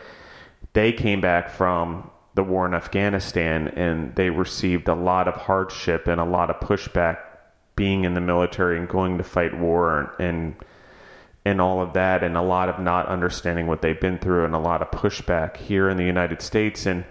they 0.71 0.93
came 0.93 1.19
back 1.19 1.50
from 1.50 2.09
the 2.36 2.43
war 2.43 2.65
in 2.65 2.74
Afghanistan 2.74 3.67
and 3.69 4.15
they 4.15 4.29
received 4.29 4.88
a 4.88 4.95
lot 4.95 5.27
of 5.27 5.33
hardship 5.33 6.07
and 6.07 6.21
a 6.21 6.25
lot 6.25 6.50
of 6.50 6.57
pushback 6.62 7.17
being 7.75 8.05
in 8.05 8.13
the 8.13 8.21
military 8.21 8.77
and 8.77 8.88
going 8.88 9.17
to 9.17 9.24
fight 9.24 9.57
war 9.57 10.15
and 10.19 10.55
and 11.45 11.62
all 11.62 11.81
of 11.81 11.93
that 11.93 12.24
and 12.24 12.36
a 12.36 12.41
lot 12.41 12.69
of 12.69 12.79
not 12.79 13.07
understanding 13.07 13.67
what 13.67 13.81
they've 13.81 14.01
been 14.01 14.17
through 14.17 14.45
and 14.45 14.53
a 14.53 14.59
lot 14.59 14.81
of 14.81 14.91
pushback 14.91 15.57
here 15.57 15.89
in 15.89 15.97
the 15.97 16.03
United 16.03 16.41
States 16.41 16.86
and 16.86 17.05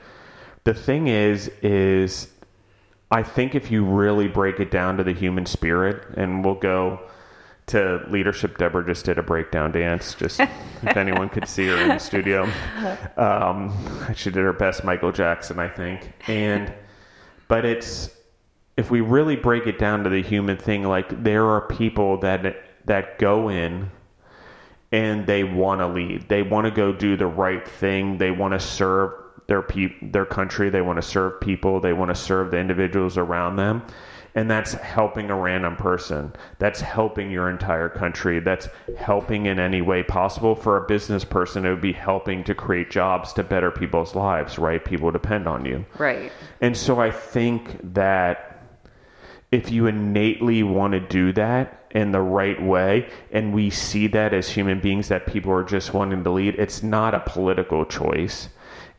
the 0.64 0.74
thing 0.74 1.08
is 1.08 1.50
is 1.62 2.28
I 3.10 3.22
think 3.22 3.54
if 3.54 3.70
you 3.70 3.84
really 3.84 4.28
break 4.28 4.58
it 4.60 4.70
down 4.70 4.96
to 4.96 5.04
the 5.04 5.12
human 5.12 5.46
spirit 5.46 6.02
and 6.16 6.44
we'll 6.44 6.54
go 6.54 7.00
to 7.66 8.04
leadership 8.08 8.58
Deborah 8.58 8.86
just 8.86 9.04
did 9.04 9.18
a 9.18 9.22
breakdown 9.22 9.72
dance 9.72 10.14
just 10.14 10.40
if 10.40 10.96
anyone 10.96 11.28
could 11.28 11.48
see 11.48 11.66
her 11.66 11.76
in 11.76 11.88
the 11.88 11.98
studio 11.98 12.48
um, 13.16 13.76
she 14.14 14.30
did 14.30 14.42
her 14.42 14.52
best 14.52 14.84
Michael 14.84 15.10
Jackson 15.10 15.58
I 15.58 15.68
think 15.68 16.12
and 16.28 16.72
but 17.48 17.64
it's 17.64 18.10
if 18.76 18.90
we 18.90 19.00
really 19.00 19.34
break 19.34 19.66
it 19.66 19.78
down 19.78 20.04
to 20.04 20.10
the 20.10 20.22
human 20.22 20.56
thing 20.56 20.84
like 20.84 21.24
there 21.24 21.46
are 21.46 21.66
people 21.66 22.18
that 22.20 22.56
that 22.84 23.18
go 23.18 23.48
in 23.48 23.90
and 24.92 25.26
they 25.26 25.44
want 25.44 25.80
to 25.80 25.86
lead. 25.86 26.28
They 26.28 26.42
want 26.42 26.66
to 26.66 26.70
go 26.70 26.92
do 26.92 27.16
the 27.16 27.26
right 27.26 27.66
thing. 27.66 28.18
They 28.18 28.30
want 28.30 28.52
to 28.52 28.60
serve 28.60 29.12
their 29.46 29.62
pe- 29.62 29.94
their 30.02 30.26
country. 30.26 30.70
They 30.70 30.80
want 30.82 30.96
to 30.96 31.02
serve 31.02 31.40
people. 31.40 31.80
They 31.80 31.92
want 31.92 32.10
to 32.10 32.14
serve 32.14 32.50
the 32.50 32.58
individuals 32.58 33.16
around 33.16 33.56
them. 33.56 33.82
And 34.34 34.50
that's 34.50 34.74
helping 34.74 35.30
a 35.30 35.34
random 35.34 35.76
person. 35.76 36.34
That's 36.58 36.78
helping 36.78 37.30
your 37.30 37.48
entire 37.48 37.88
country. 37.88 38.38
That's 38.38 38.68
helping 38.98 39.46
in 39.46 39.58
any 39.58 39.80
way 39.80 40.02
possible. 40.02 40.54
For 40.54 40.76
a 40.76 40.86
business 40.86 41.24
person, 41.24 41.64
it 41.64 41.70
would 41.70 41.80
be 41.80 41.92
helping 41.92 42.44
to 42.44 42.54
create 42.54 42.90
jobs 42.90 43.32
to 43.34 43.42
better 43.42 43.70
people's 43.70 44.14
lives, 44.14 44.58
right? 44.58 44.84
People 44.84 45.10
depend 45.10 45.48
on 45.48 45.64
you. 45.64 45.86
Right. 45.96 46.30
And 46.60 46.76
so 46.76 47.00
I 47.00 47.10
think 47.10 47.78
that 47.94 48.62
if 49.52 49.70
you 49.70 49.86
innately 49.86 50.62
want 50.62 50.92
to 50.92 51.00
do 51.00 51.32
that 51.32 51.86
in 51.92 52.12
the 52.12 52.20
right 52.20 52.60
way 52.62 53.08
and 53.30 53.54
we 53.54 53.70
see 53.70 54.06
that 54.08 54.34
as 54.34 54.50
human 54.50 54.80
beings 54.80 55.08
that 55.08 55.26
people 55.26 55.52
are 55.52 55.64
just 55.64 55.94
wanting 55.94 56.22
to 56.22 56.30
lead 56.30 56.54
it's 56.56 56.82
not 56.82 57.14
a 57.14 57.20
political 57.20 57.86
choice 57.86 58.48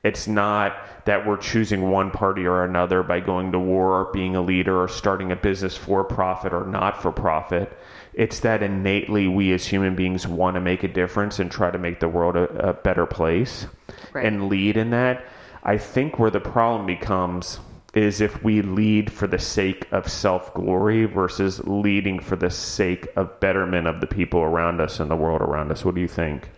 it's 0.03 0.27
not 0.27 0.77
that 1.05 1.25
we're 1.25 1.37
choosing 1.37 1.89
one 1.89 2.11
party 2.11 2.45
or 2.45 2.63
another 2.63 3.03
by 3.03 3.19
going 3.19 3.51
to 3.51 3.59
war 3.59 3.93
or 3.93 4.11
being 4.13 4.35
a 4.35 4.41
leader 4.41 4.81
or 4.81 4.87
starting 4.87 5.31
a 5.31 5.35
business 5.35 5.75
for 5.75 6.03
profit 6.03 6.53
or 6.53 6.65
not 6.65 7.01
for 7.01 7.11
profit 7.11 7.77
it's 8.13 8.39
that 8.39 8.63
innately 8.63 9.27
we 9.27 9.53
as 9.53 9.65
human 9.65 9.95
beings 9.95 10.27
want 10.27 10.55
to 10.55 10.61
make 10.61 10.83
a 10.83 10.87
difference 10.87 11.39
and 11.39 11.51
try 11.51 11.69
to 11.69 11.77
make 11.77 11.99
the 11.99 12.09
world 12.09 12.35
a, 12.35 12.69
a 12.69 12.73
better 12.73 13.05
place 13.05 13.65
Right. 14.13 14.25
and 14.25 14.47
lead 14.49 14.77
in 14.77 14.91
that 14.91 15.25
i 15.63 15.77
think 15.77 16.19
where 16.19 16.31
the 16.31 16.39
problem 16.39 16.85
becomes 16.85 17.59
is 17.93 18.21
if 18.21 18.43
we 18.43 18.61
lead 18.61 19.11
for 19.11 19.27
the 19.27 19.39
sake 19.39 19.87
of 19.91 20.07
self 20.07 20.53
glory 20.53 21.05
versus 21.05 21.65
leading 21.65 22.19
for 22.19 22.35
the 22.35 22.49
sake 22.49 23.07
of 23.15 23.39
betterment 23.39 23.87
of 23.87 24.01
the 24.01 24.07
people 24.07 24.39
around 24.41 24.79
us 24.79 24.99
and 24.99 25.09
the 25.09 25.15
world 25.15 25.41
around 25.41 25.71
us. 25.71 25.83
What 25.83 25.95
do 25.95 26.01
you 26.01 26.07
think? 26.07 26.49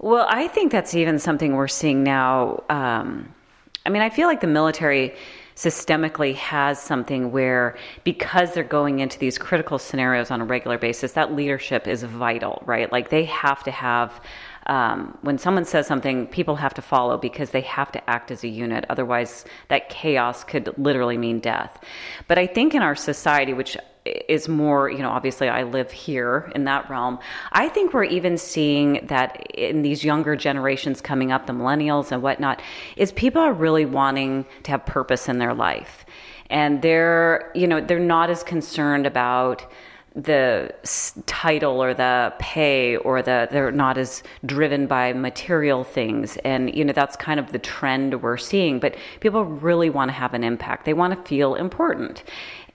Well, 0.00 0.26
I 0.28 0.46
think 0.46 0.70
that's 0.70 0.94
even 0.94 1.18
something 1.18 1.54
we're 1.56 1.66
seeing 1.66 2.04
now. 2.04 2.62
Um, 2.68 3.34
I 3.84 3.90
mean, 3.90 4.02
I 4.02 4.10
feel 4.10 4.28
like 4.28 4.40
the 4.40 4.46
military 4.46 5.14
systemically 5.56 6.36
has 6.36 6.80
something 6.80 7.32
where 7.32 7.76
because 8.04 8.54
they're 8.54 8.62
going 8.62 9.00
into 9.00 9.18
these 9.18 9.38
critical 9.38 9.76
scenarios 9.76 10.30
on 10.30 10.40
a 10.40 10.44
regular 10.44 10.78
basis, 10.78 11.12
that 11.12 11.34
leadership 11.34 11.88
is 11.88 12.04
vital, 12.04 12.62
right? 12.64 12.92
Like 12.92 13.10
they 13.10 13.24
have 13.24 13.64
to 13.64 13.70
have. 13.72 14.20
Um, 14.66 15.16
when 15.22 15.38
someone 15.38 15.64
says 15.64 15.86
something, 15.86 16.26
people 16.26 16.54
have 16.56 16.74
to 16.74 16.82
follow 16.82 17.16
because 17.16 17.50
they 17.50 17.62
have 17.62 17.90
to 17.92 18.10
act 18.10 18.30
as 18.30 18.44
a 18.44 18.48
unit. 18.48 18.84
Otherwise, 18.90 19.46
that 19.68 19.88
chaos 19.88 20.44
could 20.44 20.74
literally 20.76 21.16
mean 21.16 21.40
death. 21.40 21.82
But 22.28 22.38
I 22.38 22.46
think 22.46 22.74
in 22.74 22.82
our 22.82 22.94
society, 22.94 23.54
which 23.54 23.78
is 24.04 24.48
more, 24.48 24.90
you 24.90 24.98
know, 24.98 25.10
obviously 25.10 25.48
I 25.48 25.62
live 25.62 25.90
here 25.90 26.50
in 26.54 26.64
that 26.64 26.88
realm. 26.88 27.18
I 27.52 27.68
think 27.68 27.92
we're 27.92 28.04
even 28.04 28.38
seeing 28.38 29.06
that 29.06 29.50
in 29.52 29.82
these 29.82 30.04
younger 30.04 30.36
generations 30.36 31.00
coming 31.00 31.32
up, 31.32 31.46
the 31.46 31.52
millennials 31.52 32.12
and 32.12 32.22
whatnot, 32.22 32.62
is 32.96 33.12
people 33.12 33.42
are 33.42 33.52
really 33.52 33.84
wanting 33.84 34.46
to 34.64 34.70
have 34.70 34.86
purpose 34.86 35.28
in 35.28 35.38
their 35.38 35.54
life. 35.54 36.06
And 36.50 36.80
they're, 36.80 37.52
you 37.54 37.66
know, 37.66 37.80
they're 37.80 37.98
not 37.98 38.30
as 38.30 38.42
concerned 38.42 39.06
about 39.06 39.66
the 40.18 40.74
title 41.26 41.82
or 41.82 41.94
the 41.94 42.32
pay 42.40 42.96
or 42.96 43.22
the 43.22 43.46
they're 43.52 43.70
not 43.70 43.96
as 43.96 44.22
driven 44.46 44.86
by 44.86 45.12
material 45.12 45.84
things 45.84 46.36
and 46.38 46.74
you 46.74 46.84
know 46.84 46.92
that's 46.92 47.14
kind 47.14 47.38
of 47.38 47.52
the 47.52 47.58
trend 47.58 48.20
we're 48.20 48.36
seeing 48.36 48.80
but 48.80 48.96
people 49.20 49.44
really 49.44 49.90
want 49.90 50.08
to 50.08 50.12
have 50.12 50.34
an 50.34 50.42
impact 50.42 50.86
they 50.86 50.94
want 50.94 51.14
to 51.14 51.28
feel 51.28 51.54
important 51.54 52.24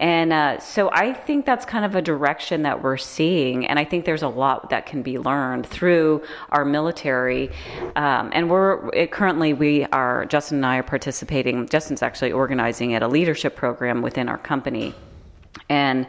and 0.04 0.34
uh, 0.34 0.60
so 0.60 0.90
i 0.92 1.14
think 1.14 1.46
that's 1.46 1.66
kind 1.66 1.86
of 1.86 1.96
a 1.96 2.02
direction 2.02 2.64
that 2.64 2.84
we're 2.84 2.98
seeing 2.98 3.66
and 3.66 3.80
i 3.80 3.86
think 3.86 4.04
there's 4.04 4.22
a 4.22 4.28
lot 4.28 4.70
that 4.70 4.86
can 4.86 5.02
be 5.02 5.18
learned 5.18 5.66
through 5.66 6.22
our 6.50 6.66
military 6.66 7.50
um, 7.96 8.30
and 8.34 8.50
we're 8.50 8.90
it, 8.94 9.12
currently 9.12 9.54
we 9.54 9.86
are 9.86 10.26
justin 10.26 10.58
and 10.58 10.66
i 10.66 10.78
are 10.78 10.84
participating 10.84 11.68
justin's 11.70 12.04
actually 12.04 12.34
organizing 12.34 12.94
at 12.94 13.02
a 13.02 13.08
leadership 13.08 13.56
program 13.56 14.02
within 14.02 14.28
our 14.28 14.38
company 14.38 14.94
and 15.70 16.06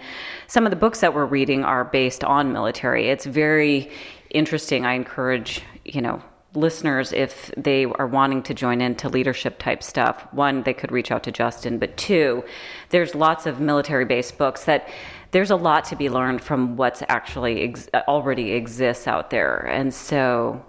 some 0.49 0.67
of 0.67 0.71
the 0.71 0.77
books 0.77 1.01
that 1.01 1.15
we're 1.15 1.27
reading 1.27 1.65
are 1.65 1.85
based 1.85 2.25
on 2.25 2.53
military. 2.53 3.09
It's 3.09 3.27
very 3.27 3.91
interesting. 4.31 4.85
I 4.85 4.95
encourage, 4.95 5.63
you 5.85 6.01
know, 6.01 6.23
listeners 6.55 7.13
if 7.13 7.51
they 7.57 7.85
are 7.85 8.07
wanting 8.07 8.43
to 8.45 8.55
join 8.55 8.81
into 8.81 9.09
leadership 9.09 9.59
type 9.59 9.83
stuff. 9.83 10.27
One, 10.33 10.63
they 10.63 10.75
could 10.75 10.93
reach 10.93 11.11
out 11.11 11.23
to 11.25 11.33
Justin, 11.33 11.79
but 11.79 11.97
two, 11.97 12.45
there's 12.91 13.15
lots 13.15 13.47
of 13.47 13.61
military 13.61 14.05
based 14.05 14.39
books 14.39 14.65
that 14.65 14.89
there's 15.33 15.51
a 15.51 15.57
lot 15.57 15.85
to 15.87 15.97
be 15.97 16.09
learned 16.11 16.43
from 16.43 16.77
what's 16.77 17.03
actually 17.09 17.63
ex- 17.63 17.89
already 18.09 18.53
exists 18.53 19.09
out 19.09 19.31
there. 19.31 19.67
And 19.67 19.93
so 19.93 20.65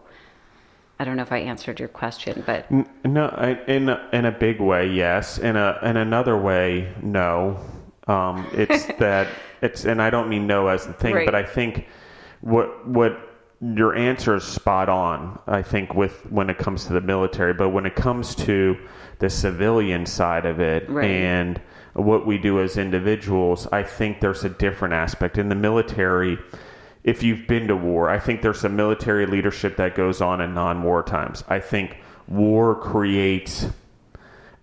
I 0.99 1.03
don't 1.05 1.17
know 1.17 1.21
if 1.23 1.31
I 1.31 1.37
answered 1.39 1.79
your 1.79 1.89
question, 1.89 2.41
but 2.45 2.65
No, 3.05 3.25
I- 3.27 3.59
in 3.67 3.89
a, 3.89 4.09
in 4.11 4.25
a 4.25 4.31
big 4.31 4.59
way, 4.59 4.87
yes. 4.89 5.37
In 5.37 5.55
a 5.55 5.77
in 5.83 5.97
another 5.97 6.37
way, 6.37 6.93
no. 7.03 7.59
Um, 8.07 8.47
it's 8.53 8.85
that 8.99 9.27
it's, 9.61 9.85
and 9.85 10.01
I 10.01 10.09
don't 10.09 10.29
mean 10.29 10.47
no 10.47 10.67
as 10.67 10.85
the 10.87 10.93
thing, 10.93 11.13
Right. 11.15 11.25
but 11.25 11.35
I 11.35 11.43
think 11.43 11.87
what 12.41 12.87
what 12.87 13.34
your 13.73 13.95
answer 13.95 14.35
is 14.35 14.43
spot 14.43 14.89
on. 14.89 15.39
I 15.47 15.61
think 15.61 15.95
with 15.95 16.29
when 16.31 16.49
it 16.49 16.57
comes 16.57 16.85
to 16.85 16.93
the 16.93 17.01
military, 17.01 17.53
but 17.53 17.69
when 17.69 17.85
it 17.85 17.95
comes 17.95 18.35
to 18.35 18.77
the 19.19 19.29
civilian 19.29 20.05
side 20.05 20.45
of 20.45 20.59
it 20.59 20.89
Right. 20.89 21.05
and 21.09 21.59
what 21.93 22.25
we 22.27 22.37
do 22.37 22.59
as 22.59 22.77
individuals, 22.77 23.67
I 23.71 23.83
think 23.83 24.19
there's 24.19 24.43
a 24.43 24.49
different 24.49 24.93
aspect 24.93 25.37
in 25.37 25.49
the 25.49 25.55
military. 25.55 26.37
If 27.03 27.23
you've 27.23 27.47
been 27.47 27.67
to 27.69 27.75
war, 27.75 28.09
I 28.09 28.19
think 28.19 28.41
there's 28.41 28.59
some 28.59 28.75
military 28.75 29.25
leadership 29.25 29.77
that 29.77 29.95
goes 29.95 30.21
on 30.21 30.41
in 30.41 30.53
non-war 30.53 31.03
times. 31.03 31.43
I 31.47 31.59
think 31.59 31.97
war 32.27 32.75
creates 32.75 33.67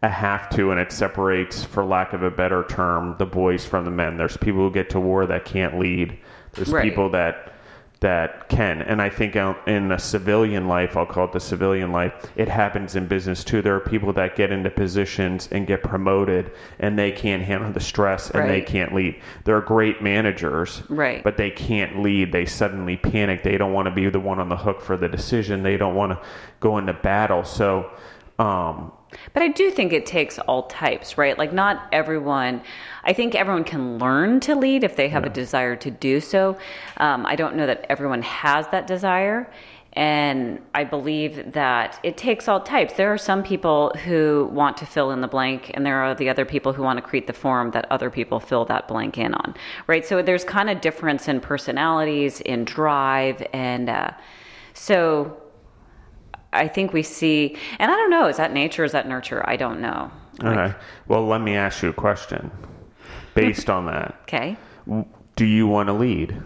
a 0.02 0.08
have 0.08 0.50
to 0.50 0.72
and 0.72 0.80
it 0.80 0.90
separates 0.90 1.62
for 1.64 1.84
lack 1.84 2.12
of 2.12 2.24
a 2.24 2.30
better 2.30 2.64
term 2.68 3.14
the 3.18 3.24
boys 3.26 3.64
from 3.64 3.84
the 3.84 3.90
men 3.92 4.16
there's 4.16 4.36
people 4.36 4.58
who 4.62 4.70
get 4.72 4.90
to 4.90 4.98
war 4.98 5.26
that 5.26 5.44
can't 5.44 5.78
lead 5.78 6.18
there's 6.54 6.70
Right. 6.70 6.82
people 6.82 7.08
that 7.10 7.52
that 8.02 8.48
can. 8.48 8.82
And 8.82 9.00
i 9.00 9.08
think 9.08 9.34
in 9.36 9.90
a 9.92 9.98
civilian 9.98 10.68
life 10.68 10.96
i'll 10.96 11.06
call 11.06 11.24
it 11.24 11.32
the 11.32 11.40
civilian 11.40 11.90
life 11.92 12.12
it 12.36 12.48
happens 12.48 12.94
in 12.96 13.06
business 13.06 13.42
too. 13.44 13.62
There 13.62 13.74
are 13.74 13.80
people 13.80 14.12
that 14.12 14.36
get 14.36 14.52
into 14.52 14.70
positions 14.70 15.48
and 15.50 15.66
get 15.66 15.82
promoted 15.82 16.52
and 16.78 16.98
they 16.98 17.12
can't 17.12 17.42
handle 17.42 17.72
the 17.72 17.80
stress 17.80 18.30
and 18.30 18.48
they 18.50 18.60
can't 18.60 18.92
lead. 18.94 19.20
They're 19.44 19.60
great 19.62 20.02
managers 20.02 20.82
Right. 20.88 21.22
but 21.24 21.36
they 21.36 21.50
can't 21.50 22.02
lead. 22.02 22.32
They 22.32 22.44
suddenly 22.44 22.96
panic. 22.96 23.42
They 23.42 23.56
don't 23.56 23.72
want 23.72 23.86
to 23.86 23.94
be 23.94 24.08
the 24.10 24.20
one 24.20 24.38
on 24.38 24.48
the 24.48 24.56
hook 24.56 24.80
for 24.82 24.96
the 24.96 25.08
decision. 25.08 25.62
They 25.62 25.76
don't 25.76 25.94
want 25.94 26.12
to 26.12 26.18
go 26.60 26.78
into 26.78 26.92
battle. 26.92 27.44
So 27.44 27.90
um, 28.38 28.92
But 29.32 29.42
I 29.42 29.48
do 29.48 29.70
think 29.70 29.92
it 29.92 30.06
takes 30.06 30.38
all 30.38 30.64
types, 30.64 31.18
right? 31.18 31.36
Like, 31.36 31.52
not 31.52 31.88
everyone, 31.92 32.62
I 33.04 33.12
think 33.12 33.34
everyone 33.34 33.64
can 33.64 33.98
learn 33.98 34.40
to 34.40 34.54
lead 34.54 34.84
if 34.84 34.96
they 34.96 35.08
have 35.08 35.24
a 35.24 35.30
desire 35.30 35.76
to 35.76 35.90
do 35.90 36.20
so. 36.20 36.56
Um, 36.96 37.26
I 37.26 37.36
don't 37.36 37.56
know 37.56 37.66
that 37.66 37.86
everyone 37.88 38.22
has 38.22 38.68
that 38.68 38.86
desire. 38.86 39.50
And 39.94 40.60
I 40.74 40.84
believe 40.84 41.52
that 41.52 42.00
it 42.02 42.16
takes 42.16 42.48
all 42.48 42.60
types. 42.60 42.94
There 42.94 43.12
are 43.12 43.18
some 43.18 43.42
people 43.42 43.92
who 44.04 44.48
want 44.50 44.78
to 44.78 44.86
fill 44.86 45.10
in 45.10 45.20
the 45.20 45.28
blank, 45.28 45.70
and 45.74 45.84
there 45.84 46.00
are 46.02 46.14
the 46.14 46.30
other 46.30 46.46
people 46.46 46.72
who 46.72 46.82
want 46.82 46.96
to 46.96 47.02
create 47.02 47.26
the 47.26 47.34
form 47.34 47.72
that 47.72 47.86
other 47.90 48.08
people 48.08 48.40
fill 48.40 48.64
that 48.66 48.88
blank 48.88 49.18
in 49.18 49.34
on, 49.34 49.54
right? 49.86 50.06
So 50.06 50.22
there's 50.22 50.44
kind 50.44 50.70
of 50.70 50.80
difference 50.80 51.28
in 51.28 51.40
personalities, 51.40 52.40
in 52.40 52.64
drive, 52.64 53.46
and 53.52 53.90
uh, 53.90 54.10
so 54.72 55.41
I 56.52 56.68
think 56.68 56.92
we 56.92 57.02
see, 57.02 57.56
and 57.78 57.90
I 57.90 57.96
don't 57.96 58.10
know, 58.10 58.26
is 58.28 58.36
that 58.36 58.52
nature? 58.52 58.84
Is 58.84 58.92
that 58.92 59.08
nurture? 59.08 59.42
I 59.48 59.56
don't 59.56 59.80
know. 59.80 60.10
Okay. 60.42 60.74
Well, 61.08 61.26
let 61.26 61.40
me 61.40 61.56
ask 61.56 61.82
you 61.82 61.88
a 61.90 61.92
question. 61.94 62.50
Based 63.34 63.70
on 63.70 63.86
that, 63.86 64.14
Okay. 64.24 64.56
do 65.36 65.46
you 65.46 65.66
want 65.66 65.88
to 65.88 65.94
lead? 65.94 66.42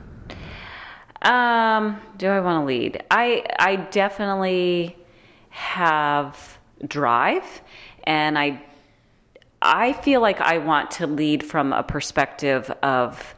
Um, 1.22 2.00
do 2.16 2.28
I 2.28 2.38
want 2.40 2.62
to 2.62 2.66
lead? 2.66 3.02
I 3.10 3.44
I 3.58 3.76
definitely 3.76 4.96
have 5.48 6.58
drive, 6.86 7.62
and 8.04 8.38
I 8.38 8.62
I 9.60 9.94
feel 9.94 10.20
like 10.20 10.40
I 10.40 10.58
want 10.58 10.92
to 10.92 11.08
lead 11.08 11.44
from 11.44 11.72
a 11.72 11.82
perspective 11.82 12.70
of 12.82 13.34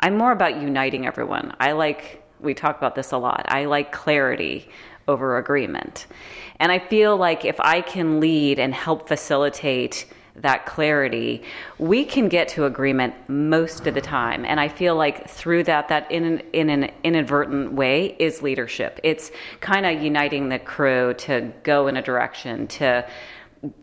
I'm 0.00 0.18
more 0.18 0.32
about 0.32 0.60
uniting 0.60 1.06
everyone. 1.06 1.54
I 1.58 1.72
like 1.72 2.22
we 2.40 2.52
talk 2.52 2.76
about 2.76 2.94
this 2.94 3.12
a 3.12 3.16
lot. 3.16 3.46
I 3.48 3.64
like 3.64 3.92
clarity 3.92 4.68
over 5.08 5.38
agreement. 5.38 6.06
And 6.60 6.70
I 6.72 6.78
feel 6.78 7.16
like 7.16 7.44
if 7.44 7.60
I 7.60 7.80
can 7.80 8.20
lead 8.20 8.58
and 8.58 8.72
help 8.72 9.08
facilitate 9.08 10.06
that 10.36 10.66
clarity, 10.66 11.42
we 11.78 12.04
can 12.04 12.28
get 12.28 12.48
to 12.48 12.64
agreement 12.64 13.14
most 13.28 13.86
of 13.86 13.94
the 13.94 14.00
time. 14.00 14.44
And 14.44 14.58
I 14.58 14.68
feel 14.68 14.96
like 14.96 15.28
through 15.28 15.64
that, 15.64 15.88
that 15.88 16.10
in 16.10 16.24
an, 16.24 16.38
in 16.52 16.70
an 16.70 16.90
inadvertent 17.04 17.72
way 17.72 18.16
is 18.18 18.42
leadership. 18.42 18.98
It's 19.04 19.30
kind 19.60 19.86
of 19.86 20.02
uniting 20.02 20.48
the 20.48 20.58
crew 20.58 21.14
to 21.18 21.52
go 21.62 21.86
in 21.86 21.96
a 21.96 22.02
direction, 22.02 22.66
to 22.66 23.06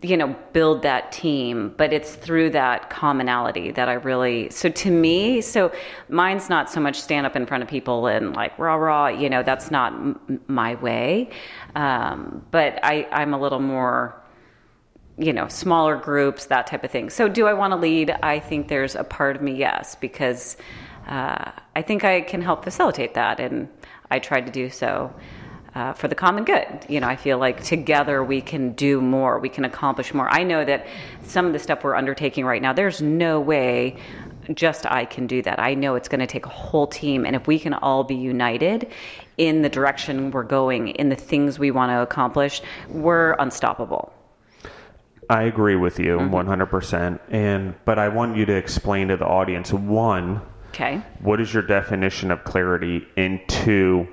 you 0.01 0.15
know 0.15 0.35
build 0.53 0.83
that 0.83 1.11
team 1.11 1.73
but 1.77 1.91
it's 1.91 2.15
through 2.15 2.49
that 2.49 2.89
commonality 2.89 3.71
that 3.71 3.89
i 3.89 3.93
really 3.93 4.49
so 4.49 4.69
to 4.69 4.91
me 4.91 5.41
so 5.41 5.71
mine's 6.09 6.49
not 6.49 6.69
so 6.69 6.79
much 6.79 6.99
stand 6.99 7.25
up 7.25 7.35
in 7.35 7.45
front 7.45 7.63
of 7.63 7.69
people 7.69 8.07
and 8.07 8.35
like 8.35 8.57
rah 8.59 8.75
rah 8.75 9.07
you 9.07 9.29
know 9.29 9.41
that's 9.41 9.71
not 9.71 9.93
m- 9.93 10.41
my 10.47 10.75
way. 10.75 11.29
Um, 11.75 12.45
but 12.51 12.79
i 12.83 13.07
i'm 13.11 13.33
a 13.33 13.39
little 13.39 13.59
more 13.59 14.21
you 15.17 15.33
know 15.33 15.47
smaller 15.47 15.95
groups 15.95 16.45
that 16.45 16.67
type 16.67 16.83
of 16.83 16.91
thing. 16.91 17.09
So 17.09 17.27
do 17.27 17.47
i 17.47 17.53
want 17.53 17.71
to 17.71 17.77
lead? 17.77 18.11
I 18.21 18.39
think 18.39 18.67
there's 18.67 18.95
a 18.95 19.03
part 19.03 19.35
of 19.35 19.41
me 19.41 19.55
yes 19.55 19.95
because 19.95 20.57
uh, 21.07 21.51
i 21.75 21.81
think 21.81 22.03
i 22.03 22.21
can 22.21 22.41
help 22.41 22.63
facilitate 22.63 23.13
that 23.15 23.39
and 23.39 23.67
i 24.11 24.19
tried 24.19 24.45
to 24.45 24.51
do 24.51 24.69
so 24.69 25.13
uh, 25.75 25.93
for 25.93 26.07
the 26.07 26.15
common 26.15 26.43
good. 26.43 26.85
You 26.89 26.99
know, 26.99 27.07
I 27.07 27.15
feel 27.15 27.37
like 27.37 27.63
together 27.63 28.23
we 28.23 28.41
can 28.41 28.73
do 28.73 29.01
more, 29.01 29.39
we 29.39 29.49
can 29.49 29.65
accomplish 29.65 30.13
more. 30.13 30.27
I 30.29 30.43
know 30.43 30.65
that 30.65 30.85
some 31.23 31.45
of 31.45 31.53
the 31.53 31.59
stuff 31.59 31.83
we're 31.83 31.95
undertaking 31.95 32.45
right 32.45 32.61
now, 32.61 32.73
there's 32.73 33.01
no 33.01 33.39
way 33.39 33.97
just 34.53 34.85
I 34.85 35.05
can 35.05 35.27
do 35.27 35.41
that. 35.43 35.59
I 35.59 35.75
know 35.75 35.95
it's 35.95 36.09
going 36.09 36.19
to 36.19 36.27
take 36.27 36.45
a 36.45 36.49
whole 36.49 36.87
team, 36.87 37.25
and 37.25 37.35
if 37.35 37.47
we 37.47 37.59
can 37.59 37.73
all 37.73 38.03
be 38.03 38.15
united 38.15 38.91
in 39.37 39.61
the 39.61 39.69
direction 39.69 40.31
we're 40.31 40.43
going, 40.43 40.89
in 40.89 41.09
the 41.09 41.15
things 41.15 41.57
we 41.57 41.71
want 41.71 41.91
to 41.91 42.01
accomplish, 42.01 42.61
we're 42.89 43.33
unstoppable. 43.33 44.11
I 45.29 45.43
agree 45.43 45.75
with 45.77 45.99
you 45.99 46.17
100%. 46.17 47.19
And 47.29 47.73
but 47.85 47.97
I 47.97 48.09
want 48.09 48.35
you 48.35 48.45
to 48.45 48.53
explain 48.53 49.07
to 49.09 49.17
the 49.17 49.25
audience 49.25 49.71
one, 49.71 50.41
Okay. 50.69 51.01
what 51.19 51.39
is 51.39 51.53
your 51.53 51.63
definition 51.63 52.31
of 52.31 52.43
clarity 52.43 53.05
and 53.15 53.39
two, 53.47 54.07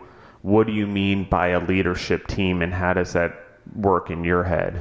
what 0.49 0.67
do 0.67 0.73
you 0.73 0.87
mean 0.87 1.25
by 1.25 1.49
a 1.49 1.61
leadership 1.61 2.27
team 2.27 2.63
and 2.63 2.73
how 2.73 2.95
does 2.95 3.13
that 3.13 3.33
work 3.77 4.11
in 4.11 4.25
your 4.25 4.43
head? 4.43 4.81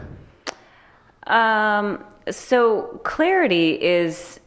Um, 1.27 2.01
so 2.31 3.01
clarity 3.03 3.71
is 3.81 4.39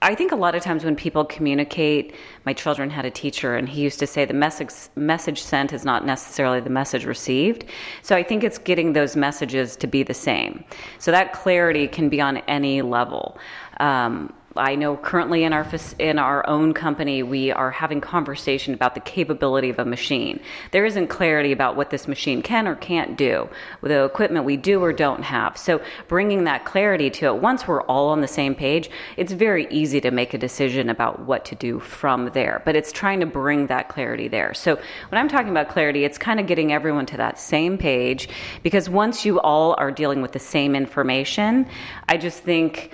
I 0.00 0.14
think 0.14 0.30
a 0.30 0.36
lot 0.36 0.54
of 0.54 0.62
times 0.62 0.84
when 0.84 0.94
people 0.94 1.24
communicate, 1.24 2.14
my 2.46 2.52
children 2.52 2.88
had 2.88 3.04
a 3.04 3.10
teacher 3.10 3.56
and 3.56 3.68
he 3.68 3.82
used 3.82 3.98
to 3.98 4.06
say 4.06 4.24
the 4.24 4.34
message 4.34 4.70
message 4.94 5.42
sent 5.42 5.72
is 5.72 5.84
not 5.84 6.06
necessarily 6.06 6.60
the 6.60 6.70
message 6.70 7.04
received. 7.04 7.64
So 8.02 8.14
I 8.14 8.22
think 8.22 8.44
it's 8.44 8.58
getting 8.58 8.92
those 8.92 9.16
messages 9.16 9.74
to 9.74 9.88
be 9.88 10.04
the 10.04 10.14
same. 10.14 10.62
So 11.00 11.10
that 11.10 11.32
clarity 11.32 11.88
can 11.88 12.08
be 12.08 12.20
on 12.20 12.36
any 12.46 12.82
level. 12.82 13.36
Um, 13.80 14.32
I 14.58 14.74
know 14.74 14.96
currently 14.96 15.44
in 15.44 15.52
our 15.52 15.66
in 15.98 16.18
our 16.18 16.46
own 16.48 16.74
company 16.74 17.22
we 17.22 17.50
are 17.50 17.70
having 17.70 18.00
conversation 18.00 18.74
about 18.74 18.94
the 18.94 19.00
capability 19.00 19.70
of 19.70 19.78
a 19.78 19.84
machine. 19.84 20.40
There 20.72 20.84
isn't 20.84 21.08
clarity 21.08 21.52
about 21.52 21.76
what 21.76 21.90
this 21.90 22.08
machine 22.08 22.42
can 22.42 22.66
or 22.66 22.74
can't 22.74 23.16
do, 23.16 23.48
the 23.82 24.04
equipment 24.04 24.44
we 24.44 24.56
do 24.56 24.82
or 24.82 24.92
don't 24.92 25.22
have. 25.22 25.56
So 25.56 25.80
bringing 26.08 26.44
that 26.44 26.64
clarity 26.64 27.10
to 27.10 27.26
it, 27.26 27.36
once 27.36 27.66
we're 27.66 27.82
all 27.82 28.08
on 28.08 28.20
the 28.20 28.28
same 28.28 28.54
page, 28.54 28.90
it's 29.16 29.32
very 29.32 29.66
easy 29.70 30.00
to 30.00 30.10
make 30.10 30.34
a 30.34 30.38
decision 30.38 30.90
about 30.90 31.20
what 31.20 31.44
to 31.46 31.54
do 31.54 31.78
from 31.78 32.30
there. 32.34 32.62
But 32.64 32.76
it's 32.76 32.92
trying 32.92 33.20
to 33.20 33.26
bring 33.26 33.68
that 33.68 33.88
clarity 33.88 34.28
there. 34.28 34.54
So 34.54 34.76
when 35.08 35.20
I'm 35.20 35.28
talking 35.28 35.50
about 35.50 35.68
clarity, 35.68 36.04
it's 36.04 36.18
kind 36.18 36.40
of 36.40 36.46
getting 36.46 36.72
everyone 36.72 37.06
to 37.06 37.16
that 37.18 37.38
same 37.38 37.78
page 37.78 38.28
because 38.62 38.88
once 38.88 39.24
you 39.24 39.40
all 39.40 39.74
are 39.78 39.90
dealing 39.90 40.22
with 40.22 40.32
the 40.32 40.38
same 40.38 40.74
information, 40.74 41.66
I 42.08 42.16
just 42.16 42.42
think 42.42 42.90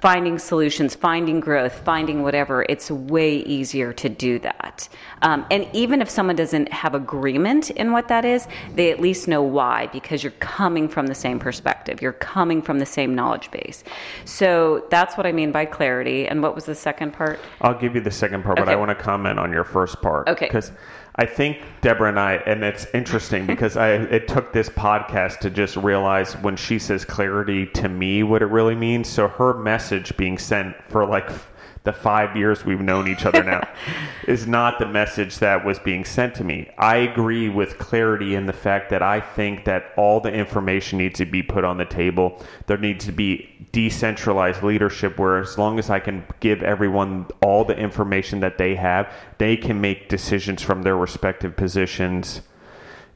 finding 0.00 0.38
solutions, 0.38 0.94
finding 0.94 1.40
growth, 1.40 1.72
finding 1.84 2.22
whatever, 2.22 2.64
it's 2.68 2.90
way 2.90 3.36
easier 3.36 3.92
to 3.92 4.08
do 4.08 4.38
that. 4.40 4.88
Um, 5.22 5.46
and 5.50 5.66
even 5.72 6.00
if 6.00 6.08
someone 6.08 6.36
doesn't 6.36 6.72
have 6.72 6.94
agreement 6.94 7.70
in 7.70 7.92
what 7.92 8.08
that 8.08 8.24
is, 8.24 8.46
they 8.74 8.90
at 8.90 9.00
least 9.00 9.28
know 9.28 9.42
why 9.42 9.88
because 9.88 10.22
you're 10.22 10.32
coming 10.32 10.88
from 10.88 11.06
the 11.06 11.14
same 11.14 11.38
perspective, 11.38 12.02
you're 12.02 12.12
coming 12.12 12.62
from 12.62 12.78
the 12.78 12.86
same 12.86 13.14
knowledge 13.14 13.50
base. 13.50 13.84
So 14.24 14.86
that's 14.90 15.16
what 15.16 15.26
I 15.26 15.32
mean 15.32 15.52
by 15.52 15.64
clarity. 15.64 16.26
And 16.26 16.42
what 16.42 16.54
was 16.54 16.64
the 16.64 16.74
second 16.74 17.12
part? 17.12 17.40
I'll 17.60 17.78
give 17.78 17.94
you 17.94 18.00
the 18.00 18.10
second 18.10 18.42
part, 18.42 18.58
but 18.58 18.68
I 18.68 18.76
want 18.76 18.90
to 18.90 18.94
comment 18.94 19.38
on 19.38 19.52
your 19.52 19.64
first 19.64 20.00
part. 20.02 20.28
Okay. 20.28 20.46
Because 20.46 20.72
I 21.16 21.26
think 21.26 21.62
Deborah 21.80 22.08
and 22.08 22.18
I, 22.18 22.34
and 22.46 22.64
it's 22.64 22.86
interesting 22.92 23.46
because 23.54 23.76
I 23.76 23.90
it 23.90 24.28
took 24.28 24.52
this 24.52 24.68
podcast 24.68 25.38
to 25.40 25.50
just 25.50 25.76
realize 25.76 26.34
when 26.38 26.56
she 26.56 26.78
says 26.78 27.04
clarity 27.04 27.66
to 27.66 27.88
me 27.88 28.22
what 28.22 28.42
it 28.42 28.46
really 28.46 28.74
means. 28.74 29.08
So 29.08 29.28
her 29.28 29.54
message 29.54 30.16
being 30.16 30.38
sent 30.38 30.76
for 30.88 31.06
like 31.06 31.30
the 31.84 31.92
five 31.92 32.34
years 32.34 32.64
we've 32.64 32.80
known 32.80 33.06
each 33.06 33.26
other 33.26 33.42
now 33.42 33.60
is 34.26 34.46
not 34.46 34.78
the 34.78 34.86
message 34.86 35.38
that 35.38 35.64
was 35.64 35.78
being 35.78 36.04
sent 36.04 36.34
to 36.34 36.42
me. 36.42 36.68
I 36.78 36.96
agree 36.96 37.50
with 37.50 37.78
clarity 37.78 38.34
in 38.34 38.46
the 38.46 38.54
fact 38.54 38.88
that 38.90 39.02
I 39.02 39.20
think 39.20 39.66
that 39.66 39.92
all 39.96 40.18
the 40.18 40.32
information 40.32 40.98
needs 40.98 41.18
to 41.18 41.26
be 41.26 41.42
put 41.42 41.62
on 41.62 41.76
the 41.76 41.84
table. 41.84 42.42
There 42.66 42.78
needs 42.78 43.04
to 43.04 43.12
be 43.12 43.50
decentralized 43.72 44.62
leadership 44.62 45.18
where 45.18 45.38
as 45.38 45.58
long 45.58 45.78
as 45.78 45.90
I 45.90 46.00
can 46.00 46.24
give 46.40 46.62
everyone 46.62 47.26
all 47.42 47.66
the 47.66 47.76
information 47.76 48.40
that 48.40 48.56
they 48.56 48.74
have, 48.76 49.12
they 49.36 49.56
can 49.56 49.78
make 49.80 50.08
decisions 50.08 50.62
from 50.62 50.82
their 50.82 50.96
respective 50.96 51.54
positions 51.54 52.40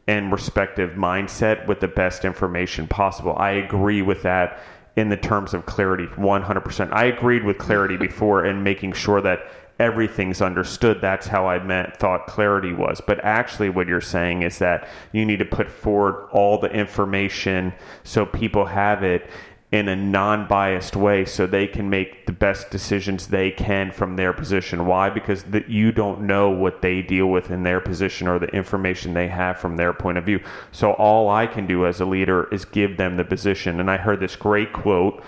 and 0.06 0.30
respective 0.30 0.90
mindset 0.92 1.66
with 1.66 1.80
the 1.80 1.88
best 1.88 2.24
information 2.24 2.86
possible. 2.86 3.34
I 3.36 3.52
agree 3.52 4.02
with 4.02 4.22
that 4.22 4.60
in 4.96 5.08
the 5.08 5.16
terms 5.16 5.54
of 5.54 5.66
clarity 5.66 6.06
100%. 6.06 6.92
I 6.92 7.04
agreed 7.04 7.44
with 7.44 7.58
clarity 7.58 7.96
before 8.08 8.44
and 8.44 8.62
making 8.64 8.92
sure 8.92 9.20
that 9.20 9.40
everything's 9.78 10.42
understood. 10.42 11.00
That's 11.00 11.26
how 11.26 11.46
I 11.46 11.62
meant 11.62 11.96
thought 11.96 12.26
clarity 12.26 12.72
was. 12.72 13.00
But 13.00 13.20
actually 13.24 13.68
what 13.70 13.86
you're 13.86 14.00
saying 14.00 14.42
is 14.42 14.58
that 14.58 14.88
you 15.12 15.24
need 15.24 15.38
to 15.38 15.44
put 15.44 15.70
forward 15.70 16.28
all 16.32 16.58
the 16.58 16.70
information 16.70 17.72
so 18.02 18.26
people 18.26 18.64
have 18.64 19.04
it 19.04 19.30
in 19.70 19.88
a 19.88 19.96
non-biased 19.96 20.96
way 20.96 21.26
so 21.26 21.46
they 21.46 21.66
can 21.66 21.90
make 21.90 22.24
the 22.24 22.32
best 22.32 22.70
decisions 22.70 23.26
they 23.26 23.50
can 23.50 23.92
from 23.92 24.16
their 24.16 24.32
position. 24.32 24.86
Why? 24.86 25.10
Because 25.10 25.42
the, 25.42 25.62
you 25.68 25.92
don't 25.92 26.22
know 26.22 26.48
what 26.48 26.80
they 26.80 27.02
deal 27.02 27.26
with 27.26 27.50
in 27.50 27.62
their 27.62 27.80
position 27.80 28.28
or 28.28 28.38
the 28.38 28.46
information 28.46 29.12
they 29.12 29.28
have 29.28 29.58
from 29.58 29.76
their 29.76 29.92
point 29.92 30.16
of 30.16 30.24
view. 30.24 30.40
So 30.72 30.92
all 30.92 31.28
i 31.28 31.46
can 31.46 31.66
do 31.66 31.84
as 31.84 32.00
a 32.00 32.06
leader 32.06 32.48
is 32.52 32.64
give 32.64 32.96
them 32.96 33.16
the 33.16 33.24
position. 33.24 33.80
And 33.80 33.90
i 33.90 33.98
heard 33.98 34.20
this 34.20 34.36
great 34.36 34.72
quote 34.72 35.22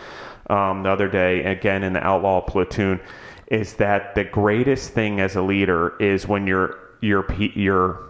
um, 0.49 0.83
the 0.83 0.91
other 0.91 1.09
day 1.09 1.45
again 1.45 1.83
in 1.83 1.93
the 1.93 2.03
outlaw 2.03 2.41
platoon 2.41 2.99
is 3.49 3.75
that 3.75 4.15
the 4.15 4.25
greatest 4.25 4.93
thing 4.93 5.21
as 5.21 5.37
a 5.37 5.43
leader 5.43 5.97
is 5.99 6.27
when 6.27 6.47
your 6.47 6.79
your 7.01 7.31
your 7.35 8.10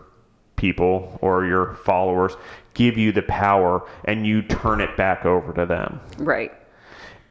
people 0.61 1.19
or 1.23 1.47
your 1.47 1.75
followers 1.75 2.37
give 2.75 2.99
you 2.99 3.13
the 3.13 3.23
power 3.23 3.89
and 4.05 4.27
you 4.27 4.43
turn 4.43 4.81
it 4.81 4.95
back 4.97 5.25
over 5.25 5.53
to 5.55 5.65
them. 5.65 6.01
Right. 6.19 6.53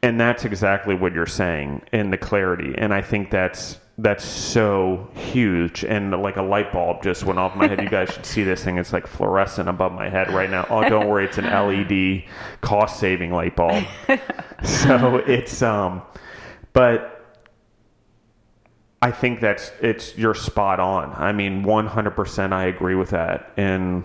And 0.02 0.20
that's 0.20 0.44
exactly 0.44 0.94
what 0.94 1.12
you're 1.12 1.26
saying 1.26 1.82
in 1.92 2.10
the 2.10 2.18
clarity. 2.18 2.74
And 2.76 2.92
I 2.92 3.02
think 3.02 3.30
that's 3.30 3.78
that's 3.98 4.24
so 4.24 5.10
huge 5.12 5.84
and 5.84 6.10
like 6.22 6.38
a 6.38 6.42
light 6.42 6.72
bulb 6.72 7.02
just 7.02 7.24
went 7.24 7.38
off 7.38 7.54
my 7.54 7.68
head. 7.68 7.82
You 7.82 7.88
guys 7.88 8.10
should 8.10 8.24
see 8.24 8.42
this 8.42 8.64
thing. 8.64 8.78
It's 8.78 8.94
like 8.94 9.06
fluorescent 9.06 9.68
above 9.68 9.92
my 9.92 10.08
head 10.08 10.32
right 10.32 10.50
now. 10.50 10.66
Oh, 10.70 10.88
don't 10.88 11.06
worry, 11.06 11.26
it's 11.26 11.36
an 11.38 11.44
LED 11.44 12.24
cost 12.62 12.98
saving 12.98 13.30
light 13.30 13.54
bulb. 13.56 13.84
so 14.64 15.16
it's 15.16 15.60
um 15.60 16.02
but 16.72 17.19
I 19.02 19.10
think 19.10 19.40
that's 19.40 19.72
it's 19.80 20.16
you're 20.18 20.34
spot 20.34 20.78
on. 20.78 21.14
I 21.16 21.32
mean, 21.32 21.64
100% 21.64 22.52
I 22.52 22.66
agree 22.66 22.94
with 22.94 23.10
that. 23.10 23.50
And 23.56 24.04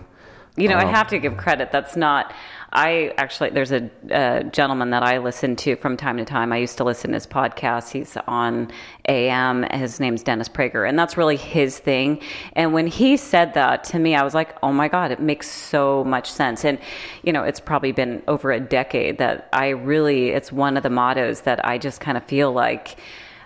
You 0.56 0.68
know, 0.70 0.76
I 0.76 0.84
Um, 0.84 0.94
have 0.94 1.08
to 1.08 1.18
give 1.18 1.36
credit. 1.36 1.70
That's 1.70 1.96
not. 1.96 2.32
I 2.72 3.12
actually, 3.18 3.50
there's 3.50 3.72
a, 3.72 3.90
a 4.10 4.44
gentleman 4.44 4.90
that 4.90 5.02
I 5.02 5.18
listen 5.18 5.54
to 5.56 5.76
from 5.76 5.96
time 5.98 6.16
to 6.16 6.24
time. 6.24 6.50
I 6.52 6.56
used 6.56 6.78
to 6.78 6.84
listen 6.84 7.10
to 7.10 7.14
his 7.14 7.26
podcast. 7.26 7.90
He's 7.92 8.16
on 8.26 8.70
AM. 9.08 9.64
His 9.64 10.00
name's 10.00 10.22
Dennis 10.22 10.48
Prager, 10.48 10.88
and 10.88 10.98
that's 10.98 11.16
really 11.18 11.36
his 11.36 11.78
thing. 11.78 12.20
And 12.54 12.72
when 12.72 12.86
he 12.86 13.18
said 13.18 13.52
that 13.54 13.84
to 13.84 13.98
me, 13.98 14.14
I 14.14 14.22
was 14.24 14.34
like, 14.34 14.56
oh 14.62 14.72
my 14.72 14.88
God, 14.88 15.10
it 15.10 15.20
makes 15.20 15.48
so 15.48 16.04
much 16.04 16.30
sense. 16.30 16.64
And, 16.64 16.78
you 17.22 17.32
know, 17.34 17.42
it's 17.44 17.60
probably 17.60 17.92
been 17.92 18.22
over 18.28 18.50
a 18.50 18.60
decade 18.60 19.18
that 19.18 19.48
I 19.52 19.68
really, 19.68 20.30
it's 20.30 20.50
one 20.50 20.76
of 20.78 20.82
the 20.82 20.90
mottos 20.90 21.42
that 21.42 21.64
I 21.66 21.76
just 21.78 22.00
kind 22.00 22.16
of 22.16 22.24
feel 22.24 22.50
like 22.52 22.96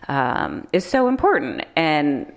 um, 0.09 0.67
is 0.73 0.85
so 0.85 1.09
important. 1.09 1.65
And 1.77 2.33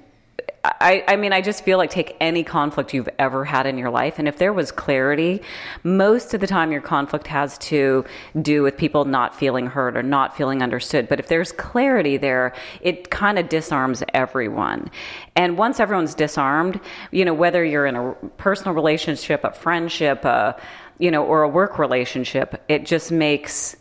I, 0.65 1.03
I 1.09 1.15
mean, 1.17 1.33
I 1.33 1.41
just 1.41 1.65
feel 1.65 1.77
like 1.77 1.89
take 1.89 2.15
any 2.21 2.45
conflict 2.45 2.93
you've 2.93 3.09
ever 3.19 3.43
had 3.43 3.65
in 3.65 3.77
your 3.77 3.89
life, 3.89 4.17
and 4.17 4.29
if 4.29 4.37
there 4.37 4.53
was 4.53 4.71
clarity, 4.71 5.41
most 5.83 6.33
of 6.33 6.39
the 6.39 6.47
time 6.47 6.71
your 6.71 6.79
conflict 6.79 7.27
has 7.27 7.57
to 7.57 8.05
do 8.41 8.63
with 8.63 8.77
people 8.77 9.03
not 9.03 9.35
feeling 9.35 9.67
heard 9.67 9.97
or 9.97 10.03
not 10.03 10.37
feeling 10.37 10.63
understood. 10.63 11.09
But 11.09 11.19
if 11.19 11.27
there's 11.27 11.51
clarity 11.51 12.15
there, 12.15 12.53
it 12.79 13.09
kind 13.09 13.37
of 13.37 13.49
disarms 13.49 14.03
everyone. 14.13 14.89
And 15.35 15.57
once 15.57 15.81
everyone's 15.81 16.15
disarmed, 16.15 16.79
you 17.11 17.25
know, 17.25 17.33
whether 17.33 17.65
you're 17.65 17.85
in 17.85 17.97
a 17.97 18.13
personal 18.37 18.73
relationship, 18.73 19.43
a 19.43 19.51
friendship, 19.51 20.23
a, 20.23 20.55
you 20.97 21.11
know, 21.11 21.25
or 21.25 21.43
a 21.43 21.49
work 21.49 21.77
relationship, 21.77 22.63
it 22.69 22.85
just 22.85 23.11
makes 23.11 23.75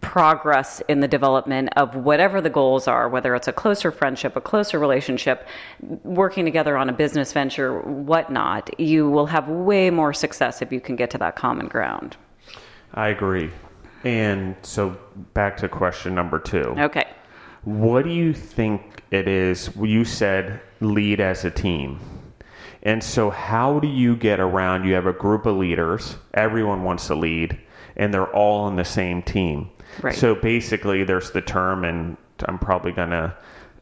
progress 0.00 0.80
in 0.88 1.00
the 1.00 1.08
development 1.08 1.70
of 1.76 1.94
whatever 1.94 2.40
the 2.40 2.50
goals 2.50 2.86
are, 2.86 3.08
whether 3.08 3.34
it's 3.34 3.48
a 3.48 3.52
closer 3.52 3.90
friendship, 3.90 4.36
a 4.36 4.40
closer 4.40 4.78
relationship, 4.78 5.46
working 6.04 6.44
together 6.44 6.76
on 6.76 6.88
a 6.88 6.92
business 6.92 7.32
venture, 7.32 7.80
whatnot, 7.80 8.78
you 8.78 9.08
will 9.10 9.26
have 9.26 9.48
way 9.48 9.90
more 9.90 10.12
success 10.12 10.62
if 10.62 10.72
you 10.72 10.80
can 10.80 10.96
get 10.96 11.10
to 11.10 11.18
that 11.18 11.36
common 11.36 11.66
ground. 11.66 12.16
I 12.94 13.08
agree. 13.08 13.50
And 14.04 14.54
so 14.62 14.96
back 15.34 15.56
to 15.58 15.68
question 15.68 16.14
number 16.14 16.38
two. 16.38 16.74
Okay. 16.78 17.06
What 17.64 18.04
do 18.04 18.10
you 18.10 18.32
think 18.32 19.02
it 19.10 19.26
is? 19.26 19.70
You 19.76 20.04
said 20.04 20.60
lead 20.80 21.20
as 21.20 21.44
a 21.44 21.50
team. 21.50 21.98
And 22.82 23.02
so, 23.02 23.30
how 23.30 23.80
do 23.80 23.88
you 23.88 24.14
get 24.14 24.38
around? 24.38 24.84
You 24.84 24.94
have 24.94 25.06
a 25.06 25.12
group 25.12 25.44
of 25.44 25.56
leaders, 25.56 26.16
everyone 26.34 26.84
wants 26.84 27.08
to 27.08 27.16
lead, 27.16 27.58
and 27.96 28.12
they're 28.12 28.32
all 28.34 28.60
on 28.60 28.76
the 28.76 28.84
same 28.84 29.22
team. 29.22 29.70
Right. 30.02 30.14
So, 30.14 30.34
basically, 30.34 31.04
there's 31.04 31.30
the 31.30 31.40
term, 31.42 31.84
and 31.84 32.16
I'm 32.46 32.58
probably 32.58 32.92
going 32.92 33.10
to 33.10 33.34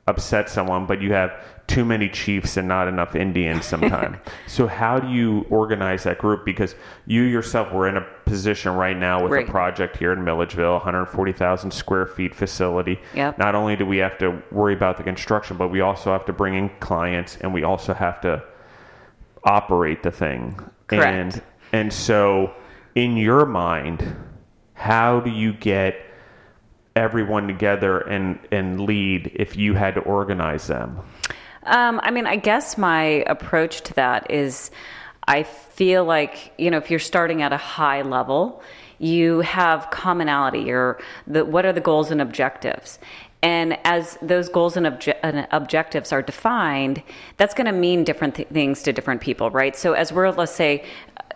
upset 0.06 0.50
someone, 0.50 0.86
but 0.86 1.00
you 1.00 1.12
have 1.12 1.32
too 1.66 1.84
many 1.84 2.10
chiefs 2.10 2.58
and 2.58 2.68
not 2.68 2.88
enough 2.88 3.16
Indians 3.16 3.64
sometimes. 3.64 4.18
so, 4.46 4.66
how 4.66 5.00
do 5.00 5.08
you 5.08 5.46
organize 5.50 6.04
that 6.04 6.18
group? 6.18 6.44
Because 6.44 6.74
you 7.06 7.22
yourself 7.22 7.72
were 7.72 7.88
in 7.88 7.96
a 7.96 8.06
position 8.26 8.72
right 8.74 8.96
now 8.96 9.22
with 9.22 9.32
Right. 9.32 9.48
a 9.48 9.50
project 9.50 9.96
here 9.96 10.12
in 10.12 10.22
Milledgeville, 10.22 10.74
140,000 10.74 11.70
square 11.70 12.06
feet 12.06 12.34
facility. 12.34 13.00
Yep. 13.14 13.38
Not 13.38 13.54
only 13.54 13.76
do 13.76 13.86
we 13.86 13.96
have 13.98 14.18
to 14.18 14.42
worry 14.52 14.74
about 14.74 14.98
the 14.98 15.02
construction, 15.02 15.56
but 15.56 15.68
we 15.68 15.80
also 15.80 16.12
have 16.12 16.26
to 16.26 16.32
bring 16.32 16.54
in 16.54 16.68
clients 16.80 17.38
and 17.40 17.52
we 17.54 17.64
also 17.64 17.94
have 17.94 18.20
to 18.20 18.42
operate 19.44 20.02
the 20.02 20.10
thing. 20.10 20.58
Correct. 20.86 21.06
And 21.06 21.42
and 21.72 21.92
so 21.92 22.52
in 22.94 23.16
your 23.16 23.46
mind, 23.46 24.16
how 24.74 25.20
do 25.20 25.30
you 25.30 25.52
get 25.52 25.96
everyone 26.96 27.48
together 27.48 27.98
and 27.98 28.38
and 28.50 28.80
lead 28.80 29.32
if 29.34 29.56
you 29.56 29.74
had 29.74 29.94
to 29.94 30.00
organize 30.00 30.66
them? 30.66 31.00
Um, 31.64 32.00
I 32.02 32.10
mean, 32.10 32.26
I 32.26 32.36
guess 32.36 32.76
my 32.76 33.24
approach 33.26 33.82
to 33.82 33.94
that 33.94 34.30
is 34.30 34.70
I 35.26 35.44
feel 35.44 36.04
like, 36.04 36.52
you 36.58 36.70
know, 36.70 36.76
if 36.76 36.90
you're 36.90 37.00
starting 37.00 37.42
at 37.42 37.52
a 37.52 37.56
high 37.56 38.02
level, 38.02 38.62
you 38.98 39.40
have 39.40 39.90
commonality. 39.90 40.60
You're 40.60 41.00
the, 41.26 41.44
what 41.44 41.64
are 41.64 41.72
the 41.72 41.80
goals 41.80 42.10
and 42.10 42.20
objectives? 42.20 42.98
And 43.42 43.78
as 43.84 44.16
those 44.22 44.48
goals 44.48 44.76
and, 44.76 44.86
obje- 44.86 45.16
and 45.22 45.46
objectives 45.50 46.12
are 46.12 46.22
defined, 46.22 47.02
that's 47.36 47.54
going 47.54 47.66
to 47.66 47.72
mean 47.72 48.04
different 48.04 48.36
th- 48.36 48.48
things 48.48 48.82
to 48.84 48.92
different 48.92 49.20
people, 49.20 49.50
right? 49.50 49.76
So, 49.76 49.92
as 49.92 50.12
we're, 50.12 50.30
let's 50.30 50.54
say, 50.54 50.84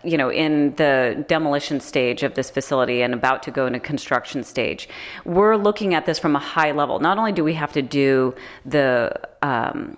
you 0.03 0.17
know, 0.17 0.31
in 0.31 0.75
the 0.75 1.25
demolition 1.27 1.79
stage 1.79 2.23
of 2.23 2.33
this 2.35 2.49
facility 2.49 3.01
and 3.01 3.13
about 3.13 3.43
to 3.43 3.51
go 3.51 3.67
into 3.67 3.79
construction 3.79 4.43
stage, 4.43 4.89
we're 5.25 5.55
looking 5.55 5.93
at 5.93 6.05
this 6.05 6.19
from 6.19 6.35
a 6.35 6.39
high 6.39 6.71
level. 6.71 6.99
Not 6.99 7.17
only 7.17 7.31
do 7.31 7.43
we 7.43 7.53
have 7.53 7.73
to 7.73 7.81
do 7.81 8.35
the 8.65 9.11
um, 9.41 9.97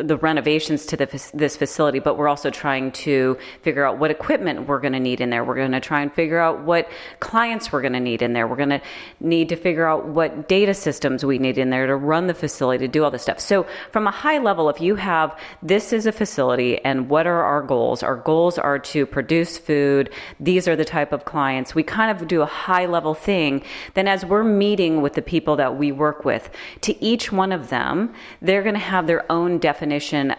the 0.00 0.16
renovations 0.16 0.86
to 0.86 0.96
the, 0.96 1.30
this 1.34 1.56
facility, 1.56 1.98
but 1.98 2.16
we're 2.16 2.28
also 2.28 2.50
trying 2.50 2.92
to 2.92 3.36
figure 3.62 3.84
out 3.84 3.98
what 3.98 4.10
equipment 4.10 4.66
we're 4.66 4.80
going 4.80 4.92
to 4.92 5.00
need 5.00 5.20
in 5.20 5.30
there. 5.30 5.44
We're 5.44 5.56
going 5.56 5.72
to 5.72 5.80
try 5.80 6.00
and 6.00 6.12
figure 6.12 6.38
out 6.38 6.62
what 6.62 6.88
clients 7.20 7.72
we're 7.72 7.82
going 7.82 7.92
to 7.92 8.00
need 8.00 8.22
in 8.22 8.32
there. 8.32 8.46
We're 8.46 8.56
going 8.56 8.70
to 8.70 8.80
need 9.20 9.50
to 9.50 9.56
figure 9.56 9.86
out 9.86 10.06
what 10.06 10.48
data 10.48 10.72
systems 10.74 11.24
we 11.24 11.38
need 11.38 11.58
in 11.58 11.70
there 11.70 11.86
to 11.86 11.96
run 11.96 12.26
the 12.26 12.34
facility, 12.34 12.86
to 12.86 12.88
do 12.88 13.04
all 13.04 13.10
this 13.10 13.22
stuff. 13.22 13.40
So, 13.40 13.66
from 13.90 14.06
a 14.06 14.10
high 14.10 14.38
level, 14.38 14.68
if 14.70 14.80
you 14.80 14.94
have 14.96 15.38
this 15.62 15.92
is 15.92 16.06
a 16.06 16.12
facility 16.12 16.82
and 16.84 17.08
what 17.08 17.26
are 17.26 17.42
our 17.42 17.62
goals? 17.62 18.02
Our 18.02 18.16
goals 18.16 18.58
are 18.58 18.78
to 18.78 19.04
produce 19.04 19.58
food. 19.58 20.10
These 20.40 20.68
are 20.68 20.76
the 20.76 20.84
type 20.84 21.12
of 21.12 21.24
clients. 21.24 21.74
We 21.74 21.82
kind 21.82 22.10
of 22.10 22.26
do 22.28 22.42
a 22.42 22.46
high 22.46 22.86
level 22.86 23.14
thing. 23.14 23.62
Then, 23.94 24.08
as 24.08 24.24
we're 24.24 24.44
meeting 24.44 25.02
with 25.02 25.14
the 25.14 25.22
people 25.22 25.56
that 25.56 25.76
we 25.76 25.92
work 25.92 26.24
with, 26.24 26.50
to 26.82 27.04
each 27.04 27.30
one 27.30 27.52
of 27.52 27.68
them, 27.68 28.14
they're 28.40 28.62
going 28.62 28.74
to 28.74 28.80
have 28.80 29.06
their 29.06 29.30
own 29.30 29.58
definition 29.58 29.81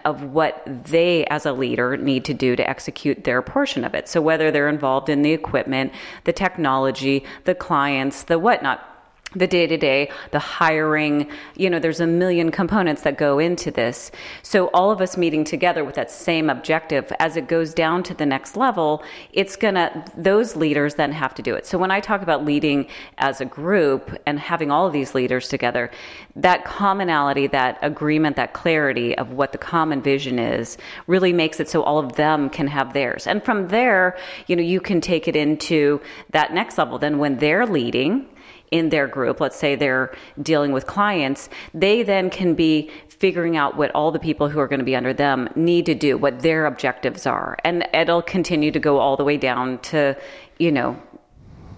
of 0.04 0.22
what 0.22 0.62
they, 0.66 1.24
as 1.26 1.46
a 1.46 1.52
leader, 1.52 1.96
need 1.96 2.24
to 2.24 2.34
do 2.34 2.56
to 2.56 2.68
execute 2.68 3.24
their 3.24 3.42
portion 3.42 3.84
of 3.84 3.94
it. 3.94 4.08
So, 4.08 4.20
whether 4.20 4.50
they're 4.50 4.68
involved 4.68 5.08
in 5.08 5.22
the 5.22 5.32
equipment, 5.32 5.92
the 6.24 6.32
technology, 6.32 7.24
the 7.44 7.54
clients, 7.54 8.24
the 8.24 8.38
whatnot 8.38 8.93
the 9.34 9.46
day 9.46 9.66
to 9.66 9.76
day, 9.76 10.10
the 10.30 10.38
hiring, 10.38 11.28
you 11.56 11.68
know, 11.68 11.78
there's 11.78 12.00
a 12.00 12.06
million 12.06 12.50
components 12.50 13.02
that 13.02 13.18
go 13.18 13.38
into 13.38 13.70
this. 13.70 14.10
So, 14.42 14.66
all 14.68 14.90
of 14.90 15.00
us 15.00 15.16
meeting 15.16 15.44
together 15.44 15.84
with 15.84 15.94
that 15.96 16.10
same 16.10 16.48
objective, 16.50 17.12
as 17.18 17.36
it 17.36 17.48
goes 17.48 17.74
down 17.74 18.02
to 18.04 18.14
the 18.14 18.26
next 18.26 18.56
level, 18.56 19.02
it's 19.32 19.56
gonna, 19.56 20.04
those 20.16 20.56
leaders 20.56 20.94
then 20.94 21.12
have 21.12 21.34
to 21.34 21.42
do 21.42 21.54
it. 21.54 21.66
So, 21.66 21.78
when 21.78 21.90
I 21.90 22.00
talk 22.00 22.22
about 22.22 22.44
leading 22.44 22.86
as 23.18 23.40
a 23.40 23.44
group 23.44 24.16
and 24.26 24.38
having 24.38 24.70
all 24.70 24.86
of 24.86 24.92
these 24.92 25.14
leaders 25.14 25.48
together, 25.48 25.90
that 26.36 26.64
commonality, 26.64 27.46
that 27.48 27.78
agreement, 27.82 28.36
that 28.36 28.52
clarity 28.52 29.16
of 29.18 29.32
what 29.32 29.52
the 29.52 29.58
common 29.58 30.02
vision 30.02 30.38
is 30.38 30.76
really 31.06 31.32
makes 31.32 31.60
it 31.60 31.68
so 31.68 31.82
all 31.82 31.98
of 31.98 32.14
them 32.14 32.48
can 32.50 32.66
have 32.66 32.92
theirs. 32.92 33.26
And 33.26 33.44
from 33.44 33.68
there, 33.68 34.16
you 34.46 34.56
know, 34.56 34.62
you 34.62 34.80
can 34.80 35.00
take 35.00 35.28
it 35.28 35.36
into 35.36 36.00
that 36.30 36.52
next 36.52 36.78
level. 36.78 36.98
Then, 36.98 37.18
when 37.18 37.38
they're 37.38 37.66
leading, 37.66 38.28
in 38.74 38.88
their 38.88 39.06
group, 39.06 39.40
let's 39.40 39.56
say 39.56 39.76
they're 39.76 40.12
dealing 40.42 40.72
with 40.72 40.84
clients, 40.84 41.48
they 41.72 42.02
then 42.02 42.28
can 42.28 42.54
be 42.54 42.90
figuring 43.06 43.56
out 43.56 43.76
what 43.76 43.92
all 43.92 44.10
the 44.10 44.18
people 44.18 44.48
who 44.48 44.58
are 44.58 44.66
going 44.66 44.80
to 44.80 44.84
be 44.84 44.96
under 44.96 45.14
them 45.14 45.48
need 45.54 45.86
to 45.86 45.94
do, 45.94 46.18
what 46.18 46.40
their 46.40 46.66
objectives 46.66 47.24
are. 47.24 47.56
And 47.62 47.86
it'll 47.94 48.20
continue 48.20 48.72
to 48.72 48.80
go 48.80 48.98
all 48.98 49.16
the 49.16 49.22
way 49.22 49.36
down 49.36 49.78
to, 49.92 50.16
you 50.58 50.72
know, 50.72 51.00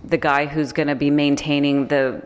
the 0.05 0.17
guy 0.17 0.47
who's 0.47 0.73
going 0.73 0.89
to 0.89 0.95
be 0.95 1.11
maintaining 1.11 1.89
the 1.89 2.23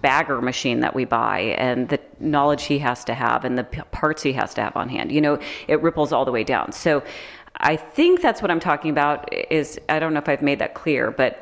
bagger 0.00 0.40
machine 0.40 0.78
that 0.78 0.94
we 0.94 1.04
buy 1.04 1.40
and 1.58 1.88
the 1.88 1.98
knowledge 2.20 2.64
he 2.66 2.78
has 2.78 3.04
to 3.06 3.14
have 3.14 3.44
and 3.44 3.58
the 3.58 3.64
parts 3.64 4.22
he 4.22 4.32
has 4.32 4.54
to 4.54 4.62
have 4.62 4.76
on 4.76 4.88
hand. 4.88 5.10
You 5.10 5.22
know, 5.22 5.40
it 5.66 5.82
ripples 5.82 6.12
all 6.12 6.24
the 6.24 6.30
way 6.30 6.44
down. 6.44 6.70
So 6.70 7.02
I 7.56 7.74
think 7.74 8.22
that's 8.22 8.40
what 8.40 8.52
I'm 8.52 8.60
talking 8.60 8.92
about 8.92 9.28
is 9.50 9.80
I 9.88 9.98
don't 9.98 10.14
know 10.14 10.20
if 10.20 10.28
I've 10.28 10.40
made 10.40 10.60
that 10.60 10.74
clear, 10.74 11.10
but 11.10 11.40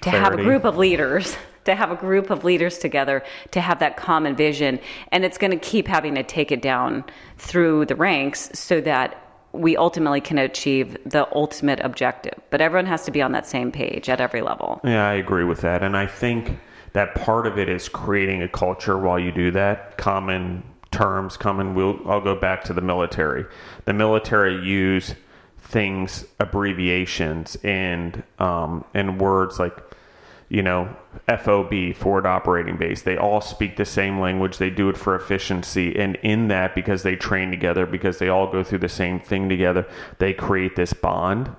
to 0.00 0.10
have 0.10 0.32
a 0.32 0.36
group 0.36 0.64
of 0.64 0.78
leaders 0.78 1.36
to 1.68 1.74
have 1.74 1.90
a 1.90 1.96
group 1.96 2.30
of 2.30 2.44
leaders 2.44 2.78
together 2.78 3.22
to 3.52 3.60
have 3.60 3.78
that 3.78 3.96
common 3.96 4.34
vision 4.36 4.78
and 5.12 5.24
it's 5.24 5.38
going 5.38 5.50
to 5.50 5.58
keep 5.58 5.86
having 5.86 6.14
to 6.14 6.22
take 6.22 6.50
it 6.52 6.60
down 6.60 7.04
through 7.38 7.86
the 7.86 7.96
ranks 7.96 8.50
so 8.52 8.80
that 8.80 9.24
we 9.52 9.76
ultimately 9.76 10.20
can 10.20 10.36
achieve 10.36 10.96
the 11.06 11.26
ultimate 11.34 11.80
objective 11.80 12.34
but 12.50 12.60
everyone 12.60 12.86
has 12.86 13.04
to 13.04 13.10
be 13.10 13.22
on 13.22 13.32
that 13.32 13.46
same 13.46 13.72
page 13.72 14.08
at 14.08 14.20
every 14.20 14.42
level 14.42 14.80
Yeah, 14.84 15.08
I 15.08 15.14
agree 15.14 15.44
with 15.44 15.60
that. 15.62 15.82
And 15.82 15.96
I 15.96 16.06
think 16.06 16.58
that 16.92 17.14
part 17.14 17.46
of 17.46 17.58
it 17.58 17.68
is 17.68 17.88
creating 17.88 18.42
a 18.42 18.48
culture 18.48 18.98
while 18.98 19.18
you 19.18 19.32
do 19.32 19.50
that. 19.52 19.96
Common 19.98 20.62
terms, 20.90 21.36
common. 21.36 21.74
We'll, 21.74 22.00
I'll 22.08 22.20
go 22.20 22.34
back 22.34 22.64
to 22.64 22.72
the 22.72 22.80
military. 22.80 23.44
The 23.84 23.92
military 23.92 24.64
use 24.64 25.14
things, 25.58 26.24
abbreviations, 26.40 27.56
and 27.62 28.22
um, 28.38 28.84
and 28.94 29.20
words 29.20 29.58
like, 29.58 29.76
you 30.48 30.62
know, 30.62 30.94
FOB, 31.26 31.94
forward 31.94 32.26
operating 32.26 32.76
base. 32.76 33.02
They 33.02 33.18
all 33.18 33.40
speak 33.40 33.76
the 33.76 33.84
same 33.84 34.18
language. 34.18 34.58
They 34.58 34.70
do 34.70 34.88
it 34.88 34.96
for 34.96 35.14
efficiency, 35.14 35.98
and 35.98 36.16
in 36.16 36.48
that, 36.48 36.74
because 36.74 37.02
they 37.02 37.16
train 37.16 37.50
together, 37.50 37.84
because 37.84 38.18
they 38.18 38.28
all 38.28 38.50
go 38.50 38.64
through 38.64 38.78
the 38.78 38.88
same 38.88 39.20
thing 39.20 39.48
together, 39.48 39.86
they 40.18 40.32
create 40.32 40.76
this 40.76 40.92
bond. 40.92 41.50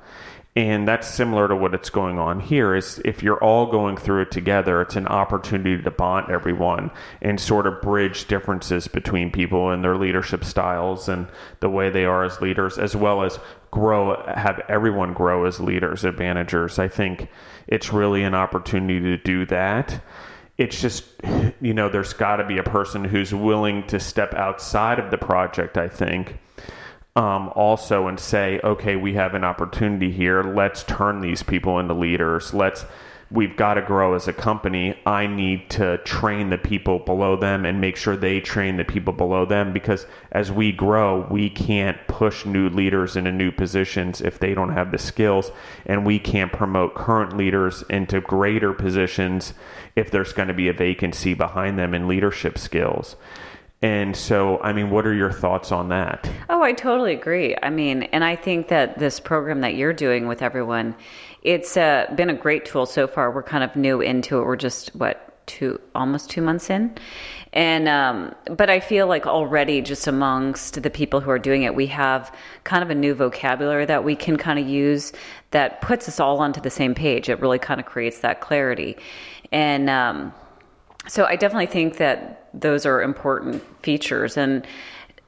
And 0.60 0.86
that's 0.86 1.08
similar 1.08 1.48
to 1.48 1.56
what 1.56 1.74
it's 1.74 1.90
going 1.90 2.20
on 2.20 2.42
here 2.42 2.76
is 2.76 3.02
if 3.06 3.24
you're 3.24 3.42
all 3.42 3.66
going 3.66 3.96
through 3.96 4.24
it 4.24 4.32
together 4.32 4.82
it's 4.82 4.98
an 4.98 5.08
opportunity 5.08 5.82
to 5.82 5.90
bond 5.90 6.30
everyone 6.30 6.92
and 7.22 7.40
sort 7.40 7.66
of 7.66 7.82
bridge 7.82 8.28
differences 8.28 8.88
between 8.88 9.32
people 9.32 9.72
and 9.72 9.84
their 9.84 9.96
leadership 9.96 10.44
styles 10.44 11.08
and 11.08 11.28
the 11.62 11.70
way 11.70 11.90
they 11.90 12.04
are 12.04 12.26
as 12.26 12.42
leaders 12.42 12.78
as 12.78 12.94
well 12.94 13.24
as 13.24 13.40
grow 13.72 14.22
have 14.36 14.60
everyone 14.68 15.14
grow 15.14 15.46
as 15.46 15.60
leaders 15.60 16.04
and 16.04 16.18
managers. 16.18 16.78
I 16.78 16.90
think 16.90 17.30
it's 17.68 17.94
really 17.94 18.24
an 18.24 18.36
opportunity 18.36 19.00
to 19.00 19.18
do 19.18 19.46
that. 19.46 20.04
It's 20.58 20.82
just 20.82 21.06
you 21.62 21.74
know 21.74 21.88
there's 21.88 22.12
got 22.12 22.38
to 22.38 22.46
be 22.46 22.58
a 22.58 22.64
person 22.64 23.06
who's 23.06 23.34
willing 23.34 23.88
to 23.88 24.00
step 24.00 24.34
outside 24.34 25.00
of 25.00 25.10
the 25.10 25.18
project 25.18 25.78
i 25.78 25.88
think 25.88 26.38
um, 27.16 27.52
also 27.56 28.08
and 28.08 28.20
say, 28.20 28.60
okay, 28.64 28.96
we 28.96 29.14
have 29.14 29.34
an 29.34 29.44
opportunity 29.44 30.12
here. 30.12 30.44
Let's 30.44 30.84
turn 30.84 31.22
these 31.22 31.44
people 31.44 31.80
into 31.80 31.94
leaders. 31.94 32.54
Let's 32.54 32.86
we've 33.32 33.56
got 33.56 33.76
to 33.76 33.82
grow 33.82 34.16
as 34.16 34.28
a 34.28 34.34
company. 34.34 35.00
I 35.06 35.28
need 35.28 35.70
to 35.72 36.00
train 36.00 36.50
the 36.50 36.58
people 36.58 37.00
below 37.00 37.36
them 37.36 37.66
and 37.66 37.80
make 37.80 37.96
sure 37.96 38.18
they 38.18 38.40
train 38.40 38.78
the 38.78 38.84
people 38.84 39.14
below 39.14 39.46
them 39.46 39.72
because 39.72 40.06
as 40.32 40.52
we 40.52 40.72
grow, 40.72 41.28
we 41.30 41.50
can't 41.50 41.98
push 42.08 42.46
new 42.46 42.70
leaders 42.70 43.16
into 43.16 43.32
new 43.32 43.52
positions 43.52 44.22
if 44.22 44.40
they 44.40 44.54
don't 44.54 44.74
have 44.74 44.92
the 44.92 44.98
skills, 44.98 45.52
and 45.86 46.06
we 46.06 46.20
can't 46.20 46.52
promote 46.52 46.96
current 46.96 47.38
leaders 47.38 47.84
into 47.90 48.22
greater 48.22 48.74
positions 48.74 49.54
if 49.96 50.10
there's 50.10 50.34
going 50.34 50.48
to 50.48 50.54
be 50.54 50.70
a 50.70 50.74
vacancy 50.74 51.34
behind 51.34 51.78
them 51.78 51.94
in 51.94 52.08
leadership 52.08 52.58
skills. 52.58 53.16
And 53.82 54.16
so, 54.16 54.60
I 54.60 54.74
mean, 54.74 54.90
what 54.90 55.08
are 55.08 55.14
your 55.14 55.32
thoughts 55.32 55.72
on 55.72 55.88
that? 55.90 56.30
Oh, 56.50 56.62
I 56.62 56.74
totally 56.74 57.14
agree. 57.14 57.56
I 57.64 57.70
mean, 57.70 58.04
and 58.04 58.26
I 58.26 58.36
think 58.36 58.68
that 58.68 59.00
this 59.00 59.22
program 59.22 59.62
that 59.62 59.76
you're 59.76 59.94
doing 59.94 60.28
with 60.28 60.42
everyone, 60.42 60.96
it's 61.44 61.78
uh, 61.78 62.12
been 62.16 62.30
a 62.30 62.34
great 62.34 62.66
tool 62.66 62.86
so 62.86 63.08
far. 63.08 63.32
We're 63.32 63.44
kind 63.44 63.64
of 63.64 63.76
new 63.78 64.02
into 64.02 64.40
it. 64.40 64.46
We're 64.46 64.58
just 64.58 64.94
what 64.96 65.26
two, 65.46 65.80
almost 65.96 66.30
two 66.30 66.42
months 66.42 66.70
in, 66.70 66.94
and 67.54 67.88
um, 67.88 68.36
but 68.56 68.70
I 68.70 68.82
feel 68.82 69.08
like 69.08 69.26
already 69.26 69.82
just 69.82 70.08
amongst 70.08 70.84
the 70.84 70.90
people 70.90 71.22
who 71.22 71.32
are 71.32 71.40
doing 71.40 71.64
it, 71.64 71.74
we 71.74 71.88
have 71.88 72.36
kind 72.66 72.84
of 72.84 72.90
a 72.90 72.96
new 72.96 73.16
vocabulary 73.16 73.86
that 73.86 74.04
we 74.04 74.16
can 74.16 74.38
kind 74.38 74.60
of 74.60 74.68
use 74.68 75.14
that 75.52 75.82
puts 75.82 76.08
us 76.08 76.20
all 76.20 76.40
onto 76.40 76.60
the 76.62 76.70
same 76.70 76.94
page. 76.94 77.30
It 77.30 77.40
really 77.40 77.60
kind 77.60 77.80
of 77.80 77.86
creates 77.86 78.20
that 78.20 78.42
clarity, 78.42 78.98
and. 79.54 79.90
Um, 79.90 80.34
so 81.08 81.26
I 81.26 81.38
definitely 81.38 81.66
think 81.66 81.98
that 81.98 82.39
those 82.54 82.86
are 82.86 83.02
important 83.02 83.64
features. 83.84 84.38
And 84.38 84.66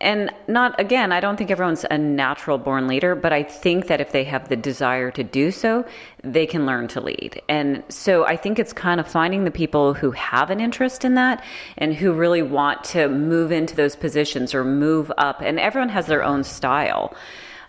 and 0.01 0.31
not 0.47 0.77
again 0.79 1.11
i 1.11 1.19
don't 1.19 1.37
think 1.37 1.51
everyone's 1.51 1.85
a 1.91 1.97
natural 1.97 2.57
born 2.57 2.87
leader 2.87 3.13
but 3.15 3.31
i 3.31 3.43
think 3.43 3.87
that 3.87 4.01
if 4.01 4.11
they 4.11 4.23
have 4.23 4.49
the 4.49 4.55
desire 4.55 5.11
to 5.11 5.23
do 5.23 5.51
so 5.51 5.85
they 6.23 6.45
can 6.45 6.65
learn 6.65 6.87
to 6.87 6.99
lead. 6.99 7.41
And 7.47 7.83
so 7.89 8.25
i 8.25 8.35
think 8.35 8.59
it's 8.59 8.73
kind 8.73 8.99
of 8.99 9.07
finding 9.07 9.43
the 9.43 9.51
people 9.51 9.93
who 9.93 10.11
have 10.11 10.49
an 10.49 10.59
interest 10.59 11.05
in 11.05 11.13
that 11.15 11.43
and 11.77 11.93
who 11.93 12.11
really 12.13 12.41
want 12.41 12.83
to 12.85 13.07
move 13.07 13.51
into 13.51 13.75
those 13.75 13.95
positions 13.95 14.53
or 14.53 14.63
move 14.63 15.11
up. 15.17 15.41
And 15.41 15.59
everyone 15.59 15.89
has 15.89 16.07
their 16.07 16.23
own 16.23 16.43
style 16.43 17.15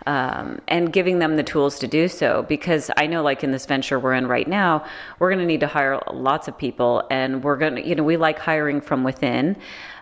um, 0.06 0.60
and 0.68 0.92
giving 0.92 1.18
them 1.18 1.36
the 1.36 1.42
tools 1.42 1.78
to 1.80 1.86
do 1.86 2.08
so. 2.08 2.44
Because 2.48 2.90
I 2.96 3.06
know, 3.06 3.22
like 3.22 3.44
in 3.44 3.50
this 3.50 3.66
venture 3.66 3.98
we're 3.98 4.14
in 4.14 4.26
right 4.26 4.48
now, 4.48 4.84
we're 5.18 5.30
going 5.30 5.40
to 5.40 5.46
need 5.46 5.60
to 5.60 5.66
hire 5.66 6.00
lots 6.12 6.48
of 6.48 6.56
people, 6.56 7.04
and 7.10 7.42
we're 7.42 7.56
going 7.56 7.76
to, 7.76 7.86
you 7.86 7.94
know, 7.94 8.02
we 8.02 8.16
like 8.16 8.38
hiring 8.38 8.80
from 8.80 9.04
within, 9.04 9.56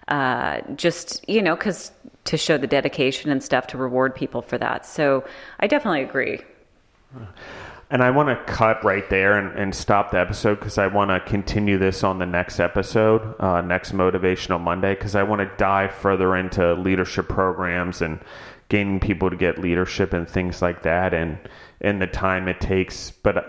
uh, 0.08 0.60
just 0.76 1.28
you 1.28 1.42
know, 1.42 1.54
because 1.56 1.92
to 2.24 2.36
show 2.36 2.58
the 2.58 2.66
dedication 2.66 3.30
and 3.30 3.42
stuff 3.42 3.66
to 3.68 3.78
reward 3.78 4.14
people 4.14 4.42
for 4.42 4.58
that. 4.58 4.86
So 4.86 5.24
I 5.58 5.66
definitely 5.66 6.02
agree. 6.02 6.40
And 7.92 8.04
I 8.04 8.10
want 8.10 8.28
to 8.28 8.52
cut 8.52 8.84
right 8.84 9.08
there 9.10 9.36
and, 9.36 9.58
and 9.58 9.74
stop 9.74 10.12
the 10.12 10.20
episode 10.20 10.60
because 10.60 10.78
I 10.78 10.86
want 10.86 11.10
to 11.10 11.18
continue 11.28 11.76
this 11.76 12.04
on 12.04 12.20
the 12.20 12.26
next 12.26 12.60
episode, 12.60 13.34
uh, 13.40 13.62
next 13.62 13.92
Motivational 13.92 14.60
Monday, 14.60 14.94
because 14.94 15.16
I 15.16 15.24
want 15.24 15.40
to 15.40 15.50
dive 15.56 15.92
further 15.92 16.36
into 16.36 16.74
leadership 16.74 17.28
programs 17.28 18.00
and 18.00 18.20
gaining 18.70 18.98
people 18.98 19.28
to 19.28 19.36
get 19.36 19.58
leadership 19.58 20.14
and 20.14 20.28
things 20.28 20.62
like 20.62 20.82
that 20.82 21.12
and 21.12 21.38
and 21.82 22.00
the 22.00 22.06
time 22.06 22.48
it 22.48 22.60
takes 22.60 23.10
but 23.22 23.36
uh, 23.36 23.42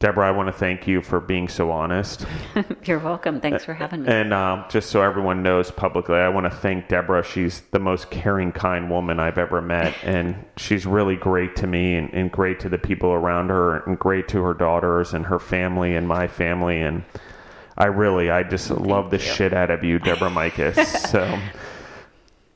Deborah, 0.00 0.28
I 0.28 0.32
want 0.32 0.48
to 0.48 0.52
thank 0.52 0.86
you 0.86 1.00
for 1.00 1.18
being 1.18 1.48
so 1.48 1.70
honest. 1.70 2.26
You're 2.84 2.98
welcome. 2.98 3.40
Thanks 3.40 3.64
for 3.64 3.72
having 3.72 4.02
me. 4.02 4.08
And 4.12 4.34
um, 4.34 4.64
just 4.68 4.90
so 4.90 5.00
everyone 5.00 5.42
knows 5.42 5.70
publicly, 5.70 6.16
I 6.16 6.28
want 6.28 6.44
to 6.44 6.50
thank 6.50 6.88
Deborah. 6.88 7.24
She's 7.24 7.62
the 7.70 7.78
most 7.78 8.10
caring, 8.10 8.52
kind 8.52 8.90
woman 8.90 9.18
I've 9.18 9.38
ever 9.38 9.62
met. 9.62 9.94
And 10.04 10.44
she's 10.58 10.84
really 10.84 11.16
great 11.16 11.56
to 11.56 11.66
me 11.66 11.94
and, 11.94 12.12
and 12.12 12.30
great 12.30 12.60
to 12.60 12.68
the 12.68 12.76
people 12.76 13.10
around 13.10 13.48
her 13.48 13.78
and 13.84 13.98
great 13.98 14.28
to 14.28 14.42
her 14.42 14.52
daughters 14.52 15.14
and 15.14 15.24
her 15.24 15.38
family 15.38 15.96
and 15.96 16.06
my 16.06 16.28
family. 16.28 16.82
And 16.82 17.02
I 17.78 17.86
really, 17.86 18.30
I 18.30 18.42
just 18.42 18.68
thank 18.68 18.80
love 18.80 19.10
the 19.10 19.16
you. 19.16 19.22
shit 19.22 19.54
out 19.54 19.70
of 19.70 19.82
you, 19.82 19.98
Deborah 19.98 20.28
Mikas. 20.28 20.84
so 21.10 21.40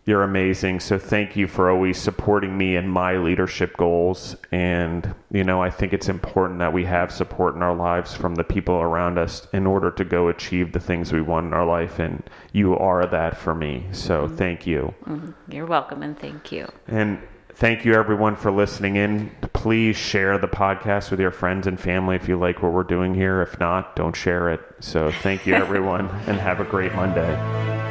you're 0.09 0.23
amazing. 0.23 0.81
So 0.81 0.99
thank 0.99 1.37
you 1.37 1.47
for 1.47 1.71
always 1.71 1.99
supporting 1.99 2.57
me 2.57 2.77
in 2.77 2.89
my 2.89 3.19
leadership 3.19 3.77
goals. 3.77 4.37
And, 4.53 5.15
you 5.31 5.45
know, 5.45 5.63
I 5.63 5.69
think 5.69 5.93
it's 5.93 6.09
important 6.09 6.61
that 6.61 6.73
we 6.73 6.87
have 6.87 7.13
support 7.13 7.55
in 7.55 7.63
our 7.63 7.75
lives 7.75 8.15
from 8.15 8.35
the 8.35 8.43
people 8.43 8.77
around 8.77 9.19
us 9.19 9.47
in 9.53 9.67
order 9.67 9.91
to 9.91 10.05
go 10.07 10.29
achieve 10.29 10.73
the 10.73 10.81
things 10.81 11.13
we 11.13 11.21
want 11.21 11.49
in 11.49 11.53
our 11.53 11.67
life. 11.67 11.99
And 11.99 12.23
you 12.55 12.75
are 12.79 13.05
that 13.05 13.37
for 13.37 13.55
me. 13.55 13.85
So 13.93 14.25
mm-hmm. 14.25 14.37
thank 14.37 14.67
you. 14.67 14.95
Mm-hmm. 15.05 15.53
You're 15.53 15.67
welcome 15.67 16.03
and 16.03 16.19
thank 16.19 16.53
you. 16.53 16.73
And 16.87 17.19
thank 17.53 17.85
you 17.85 17.93
everyone 17.93 18.35
for 18.35 18.51
listening 18.51 18.97
in. 18.97 19.31
Please 19.53 19.99
share 19.99 20.39
the 20.39 20.49
podcast 20.49 21.11
with 21.11 21.21
your 21.21 21.33
friends 21.33 21.67
and 21.67 21.79
family 21.79 22.17
if 22.17 22.27
you 22.29 22.39
like 22.39 22.63
what 22.63 22.73
we're 22.73 22.83
doing 22.83 23.15
here. 23.15 23.43
If 23.43 23.61
not, 23.61 23.95
don't 23.95 24.17
share 24.17 24.49
it. 24.55 24.63
So 24.81 25.11
thank 25.11 25.47
you 25.47 25.53
everyone 25.53 26.09
and 26.27 26.39
have 26.39 26.61
a 26.61 26.65
great 26.65 26.95
Monday. 26.95 27.88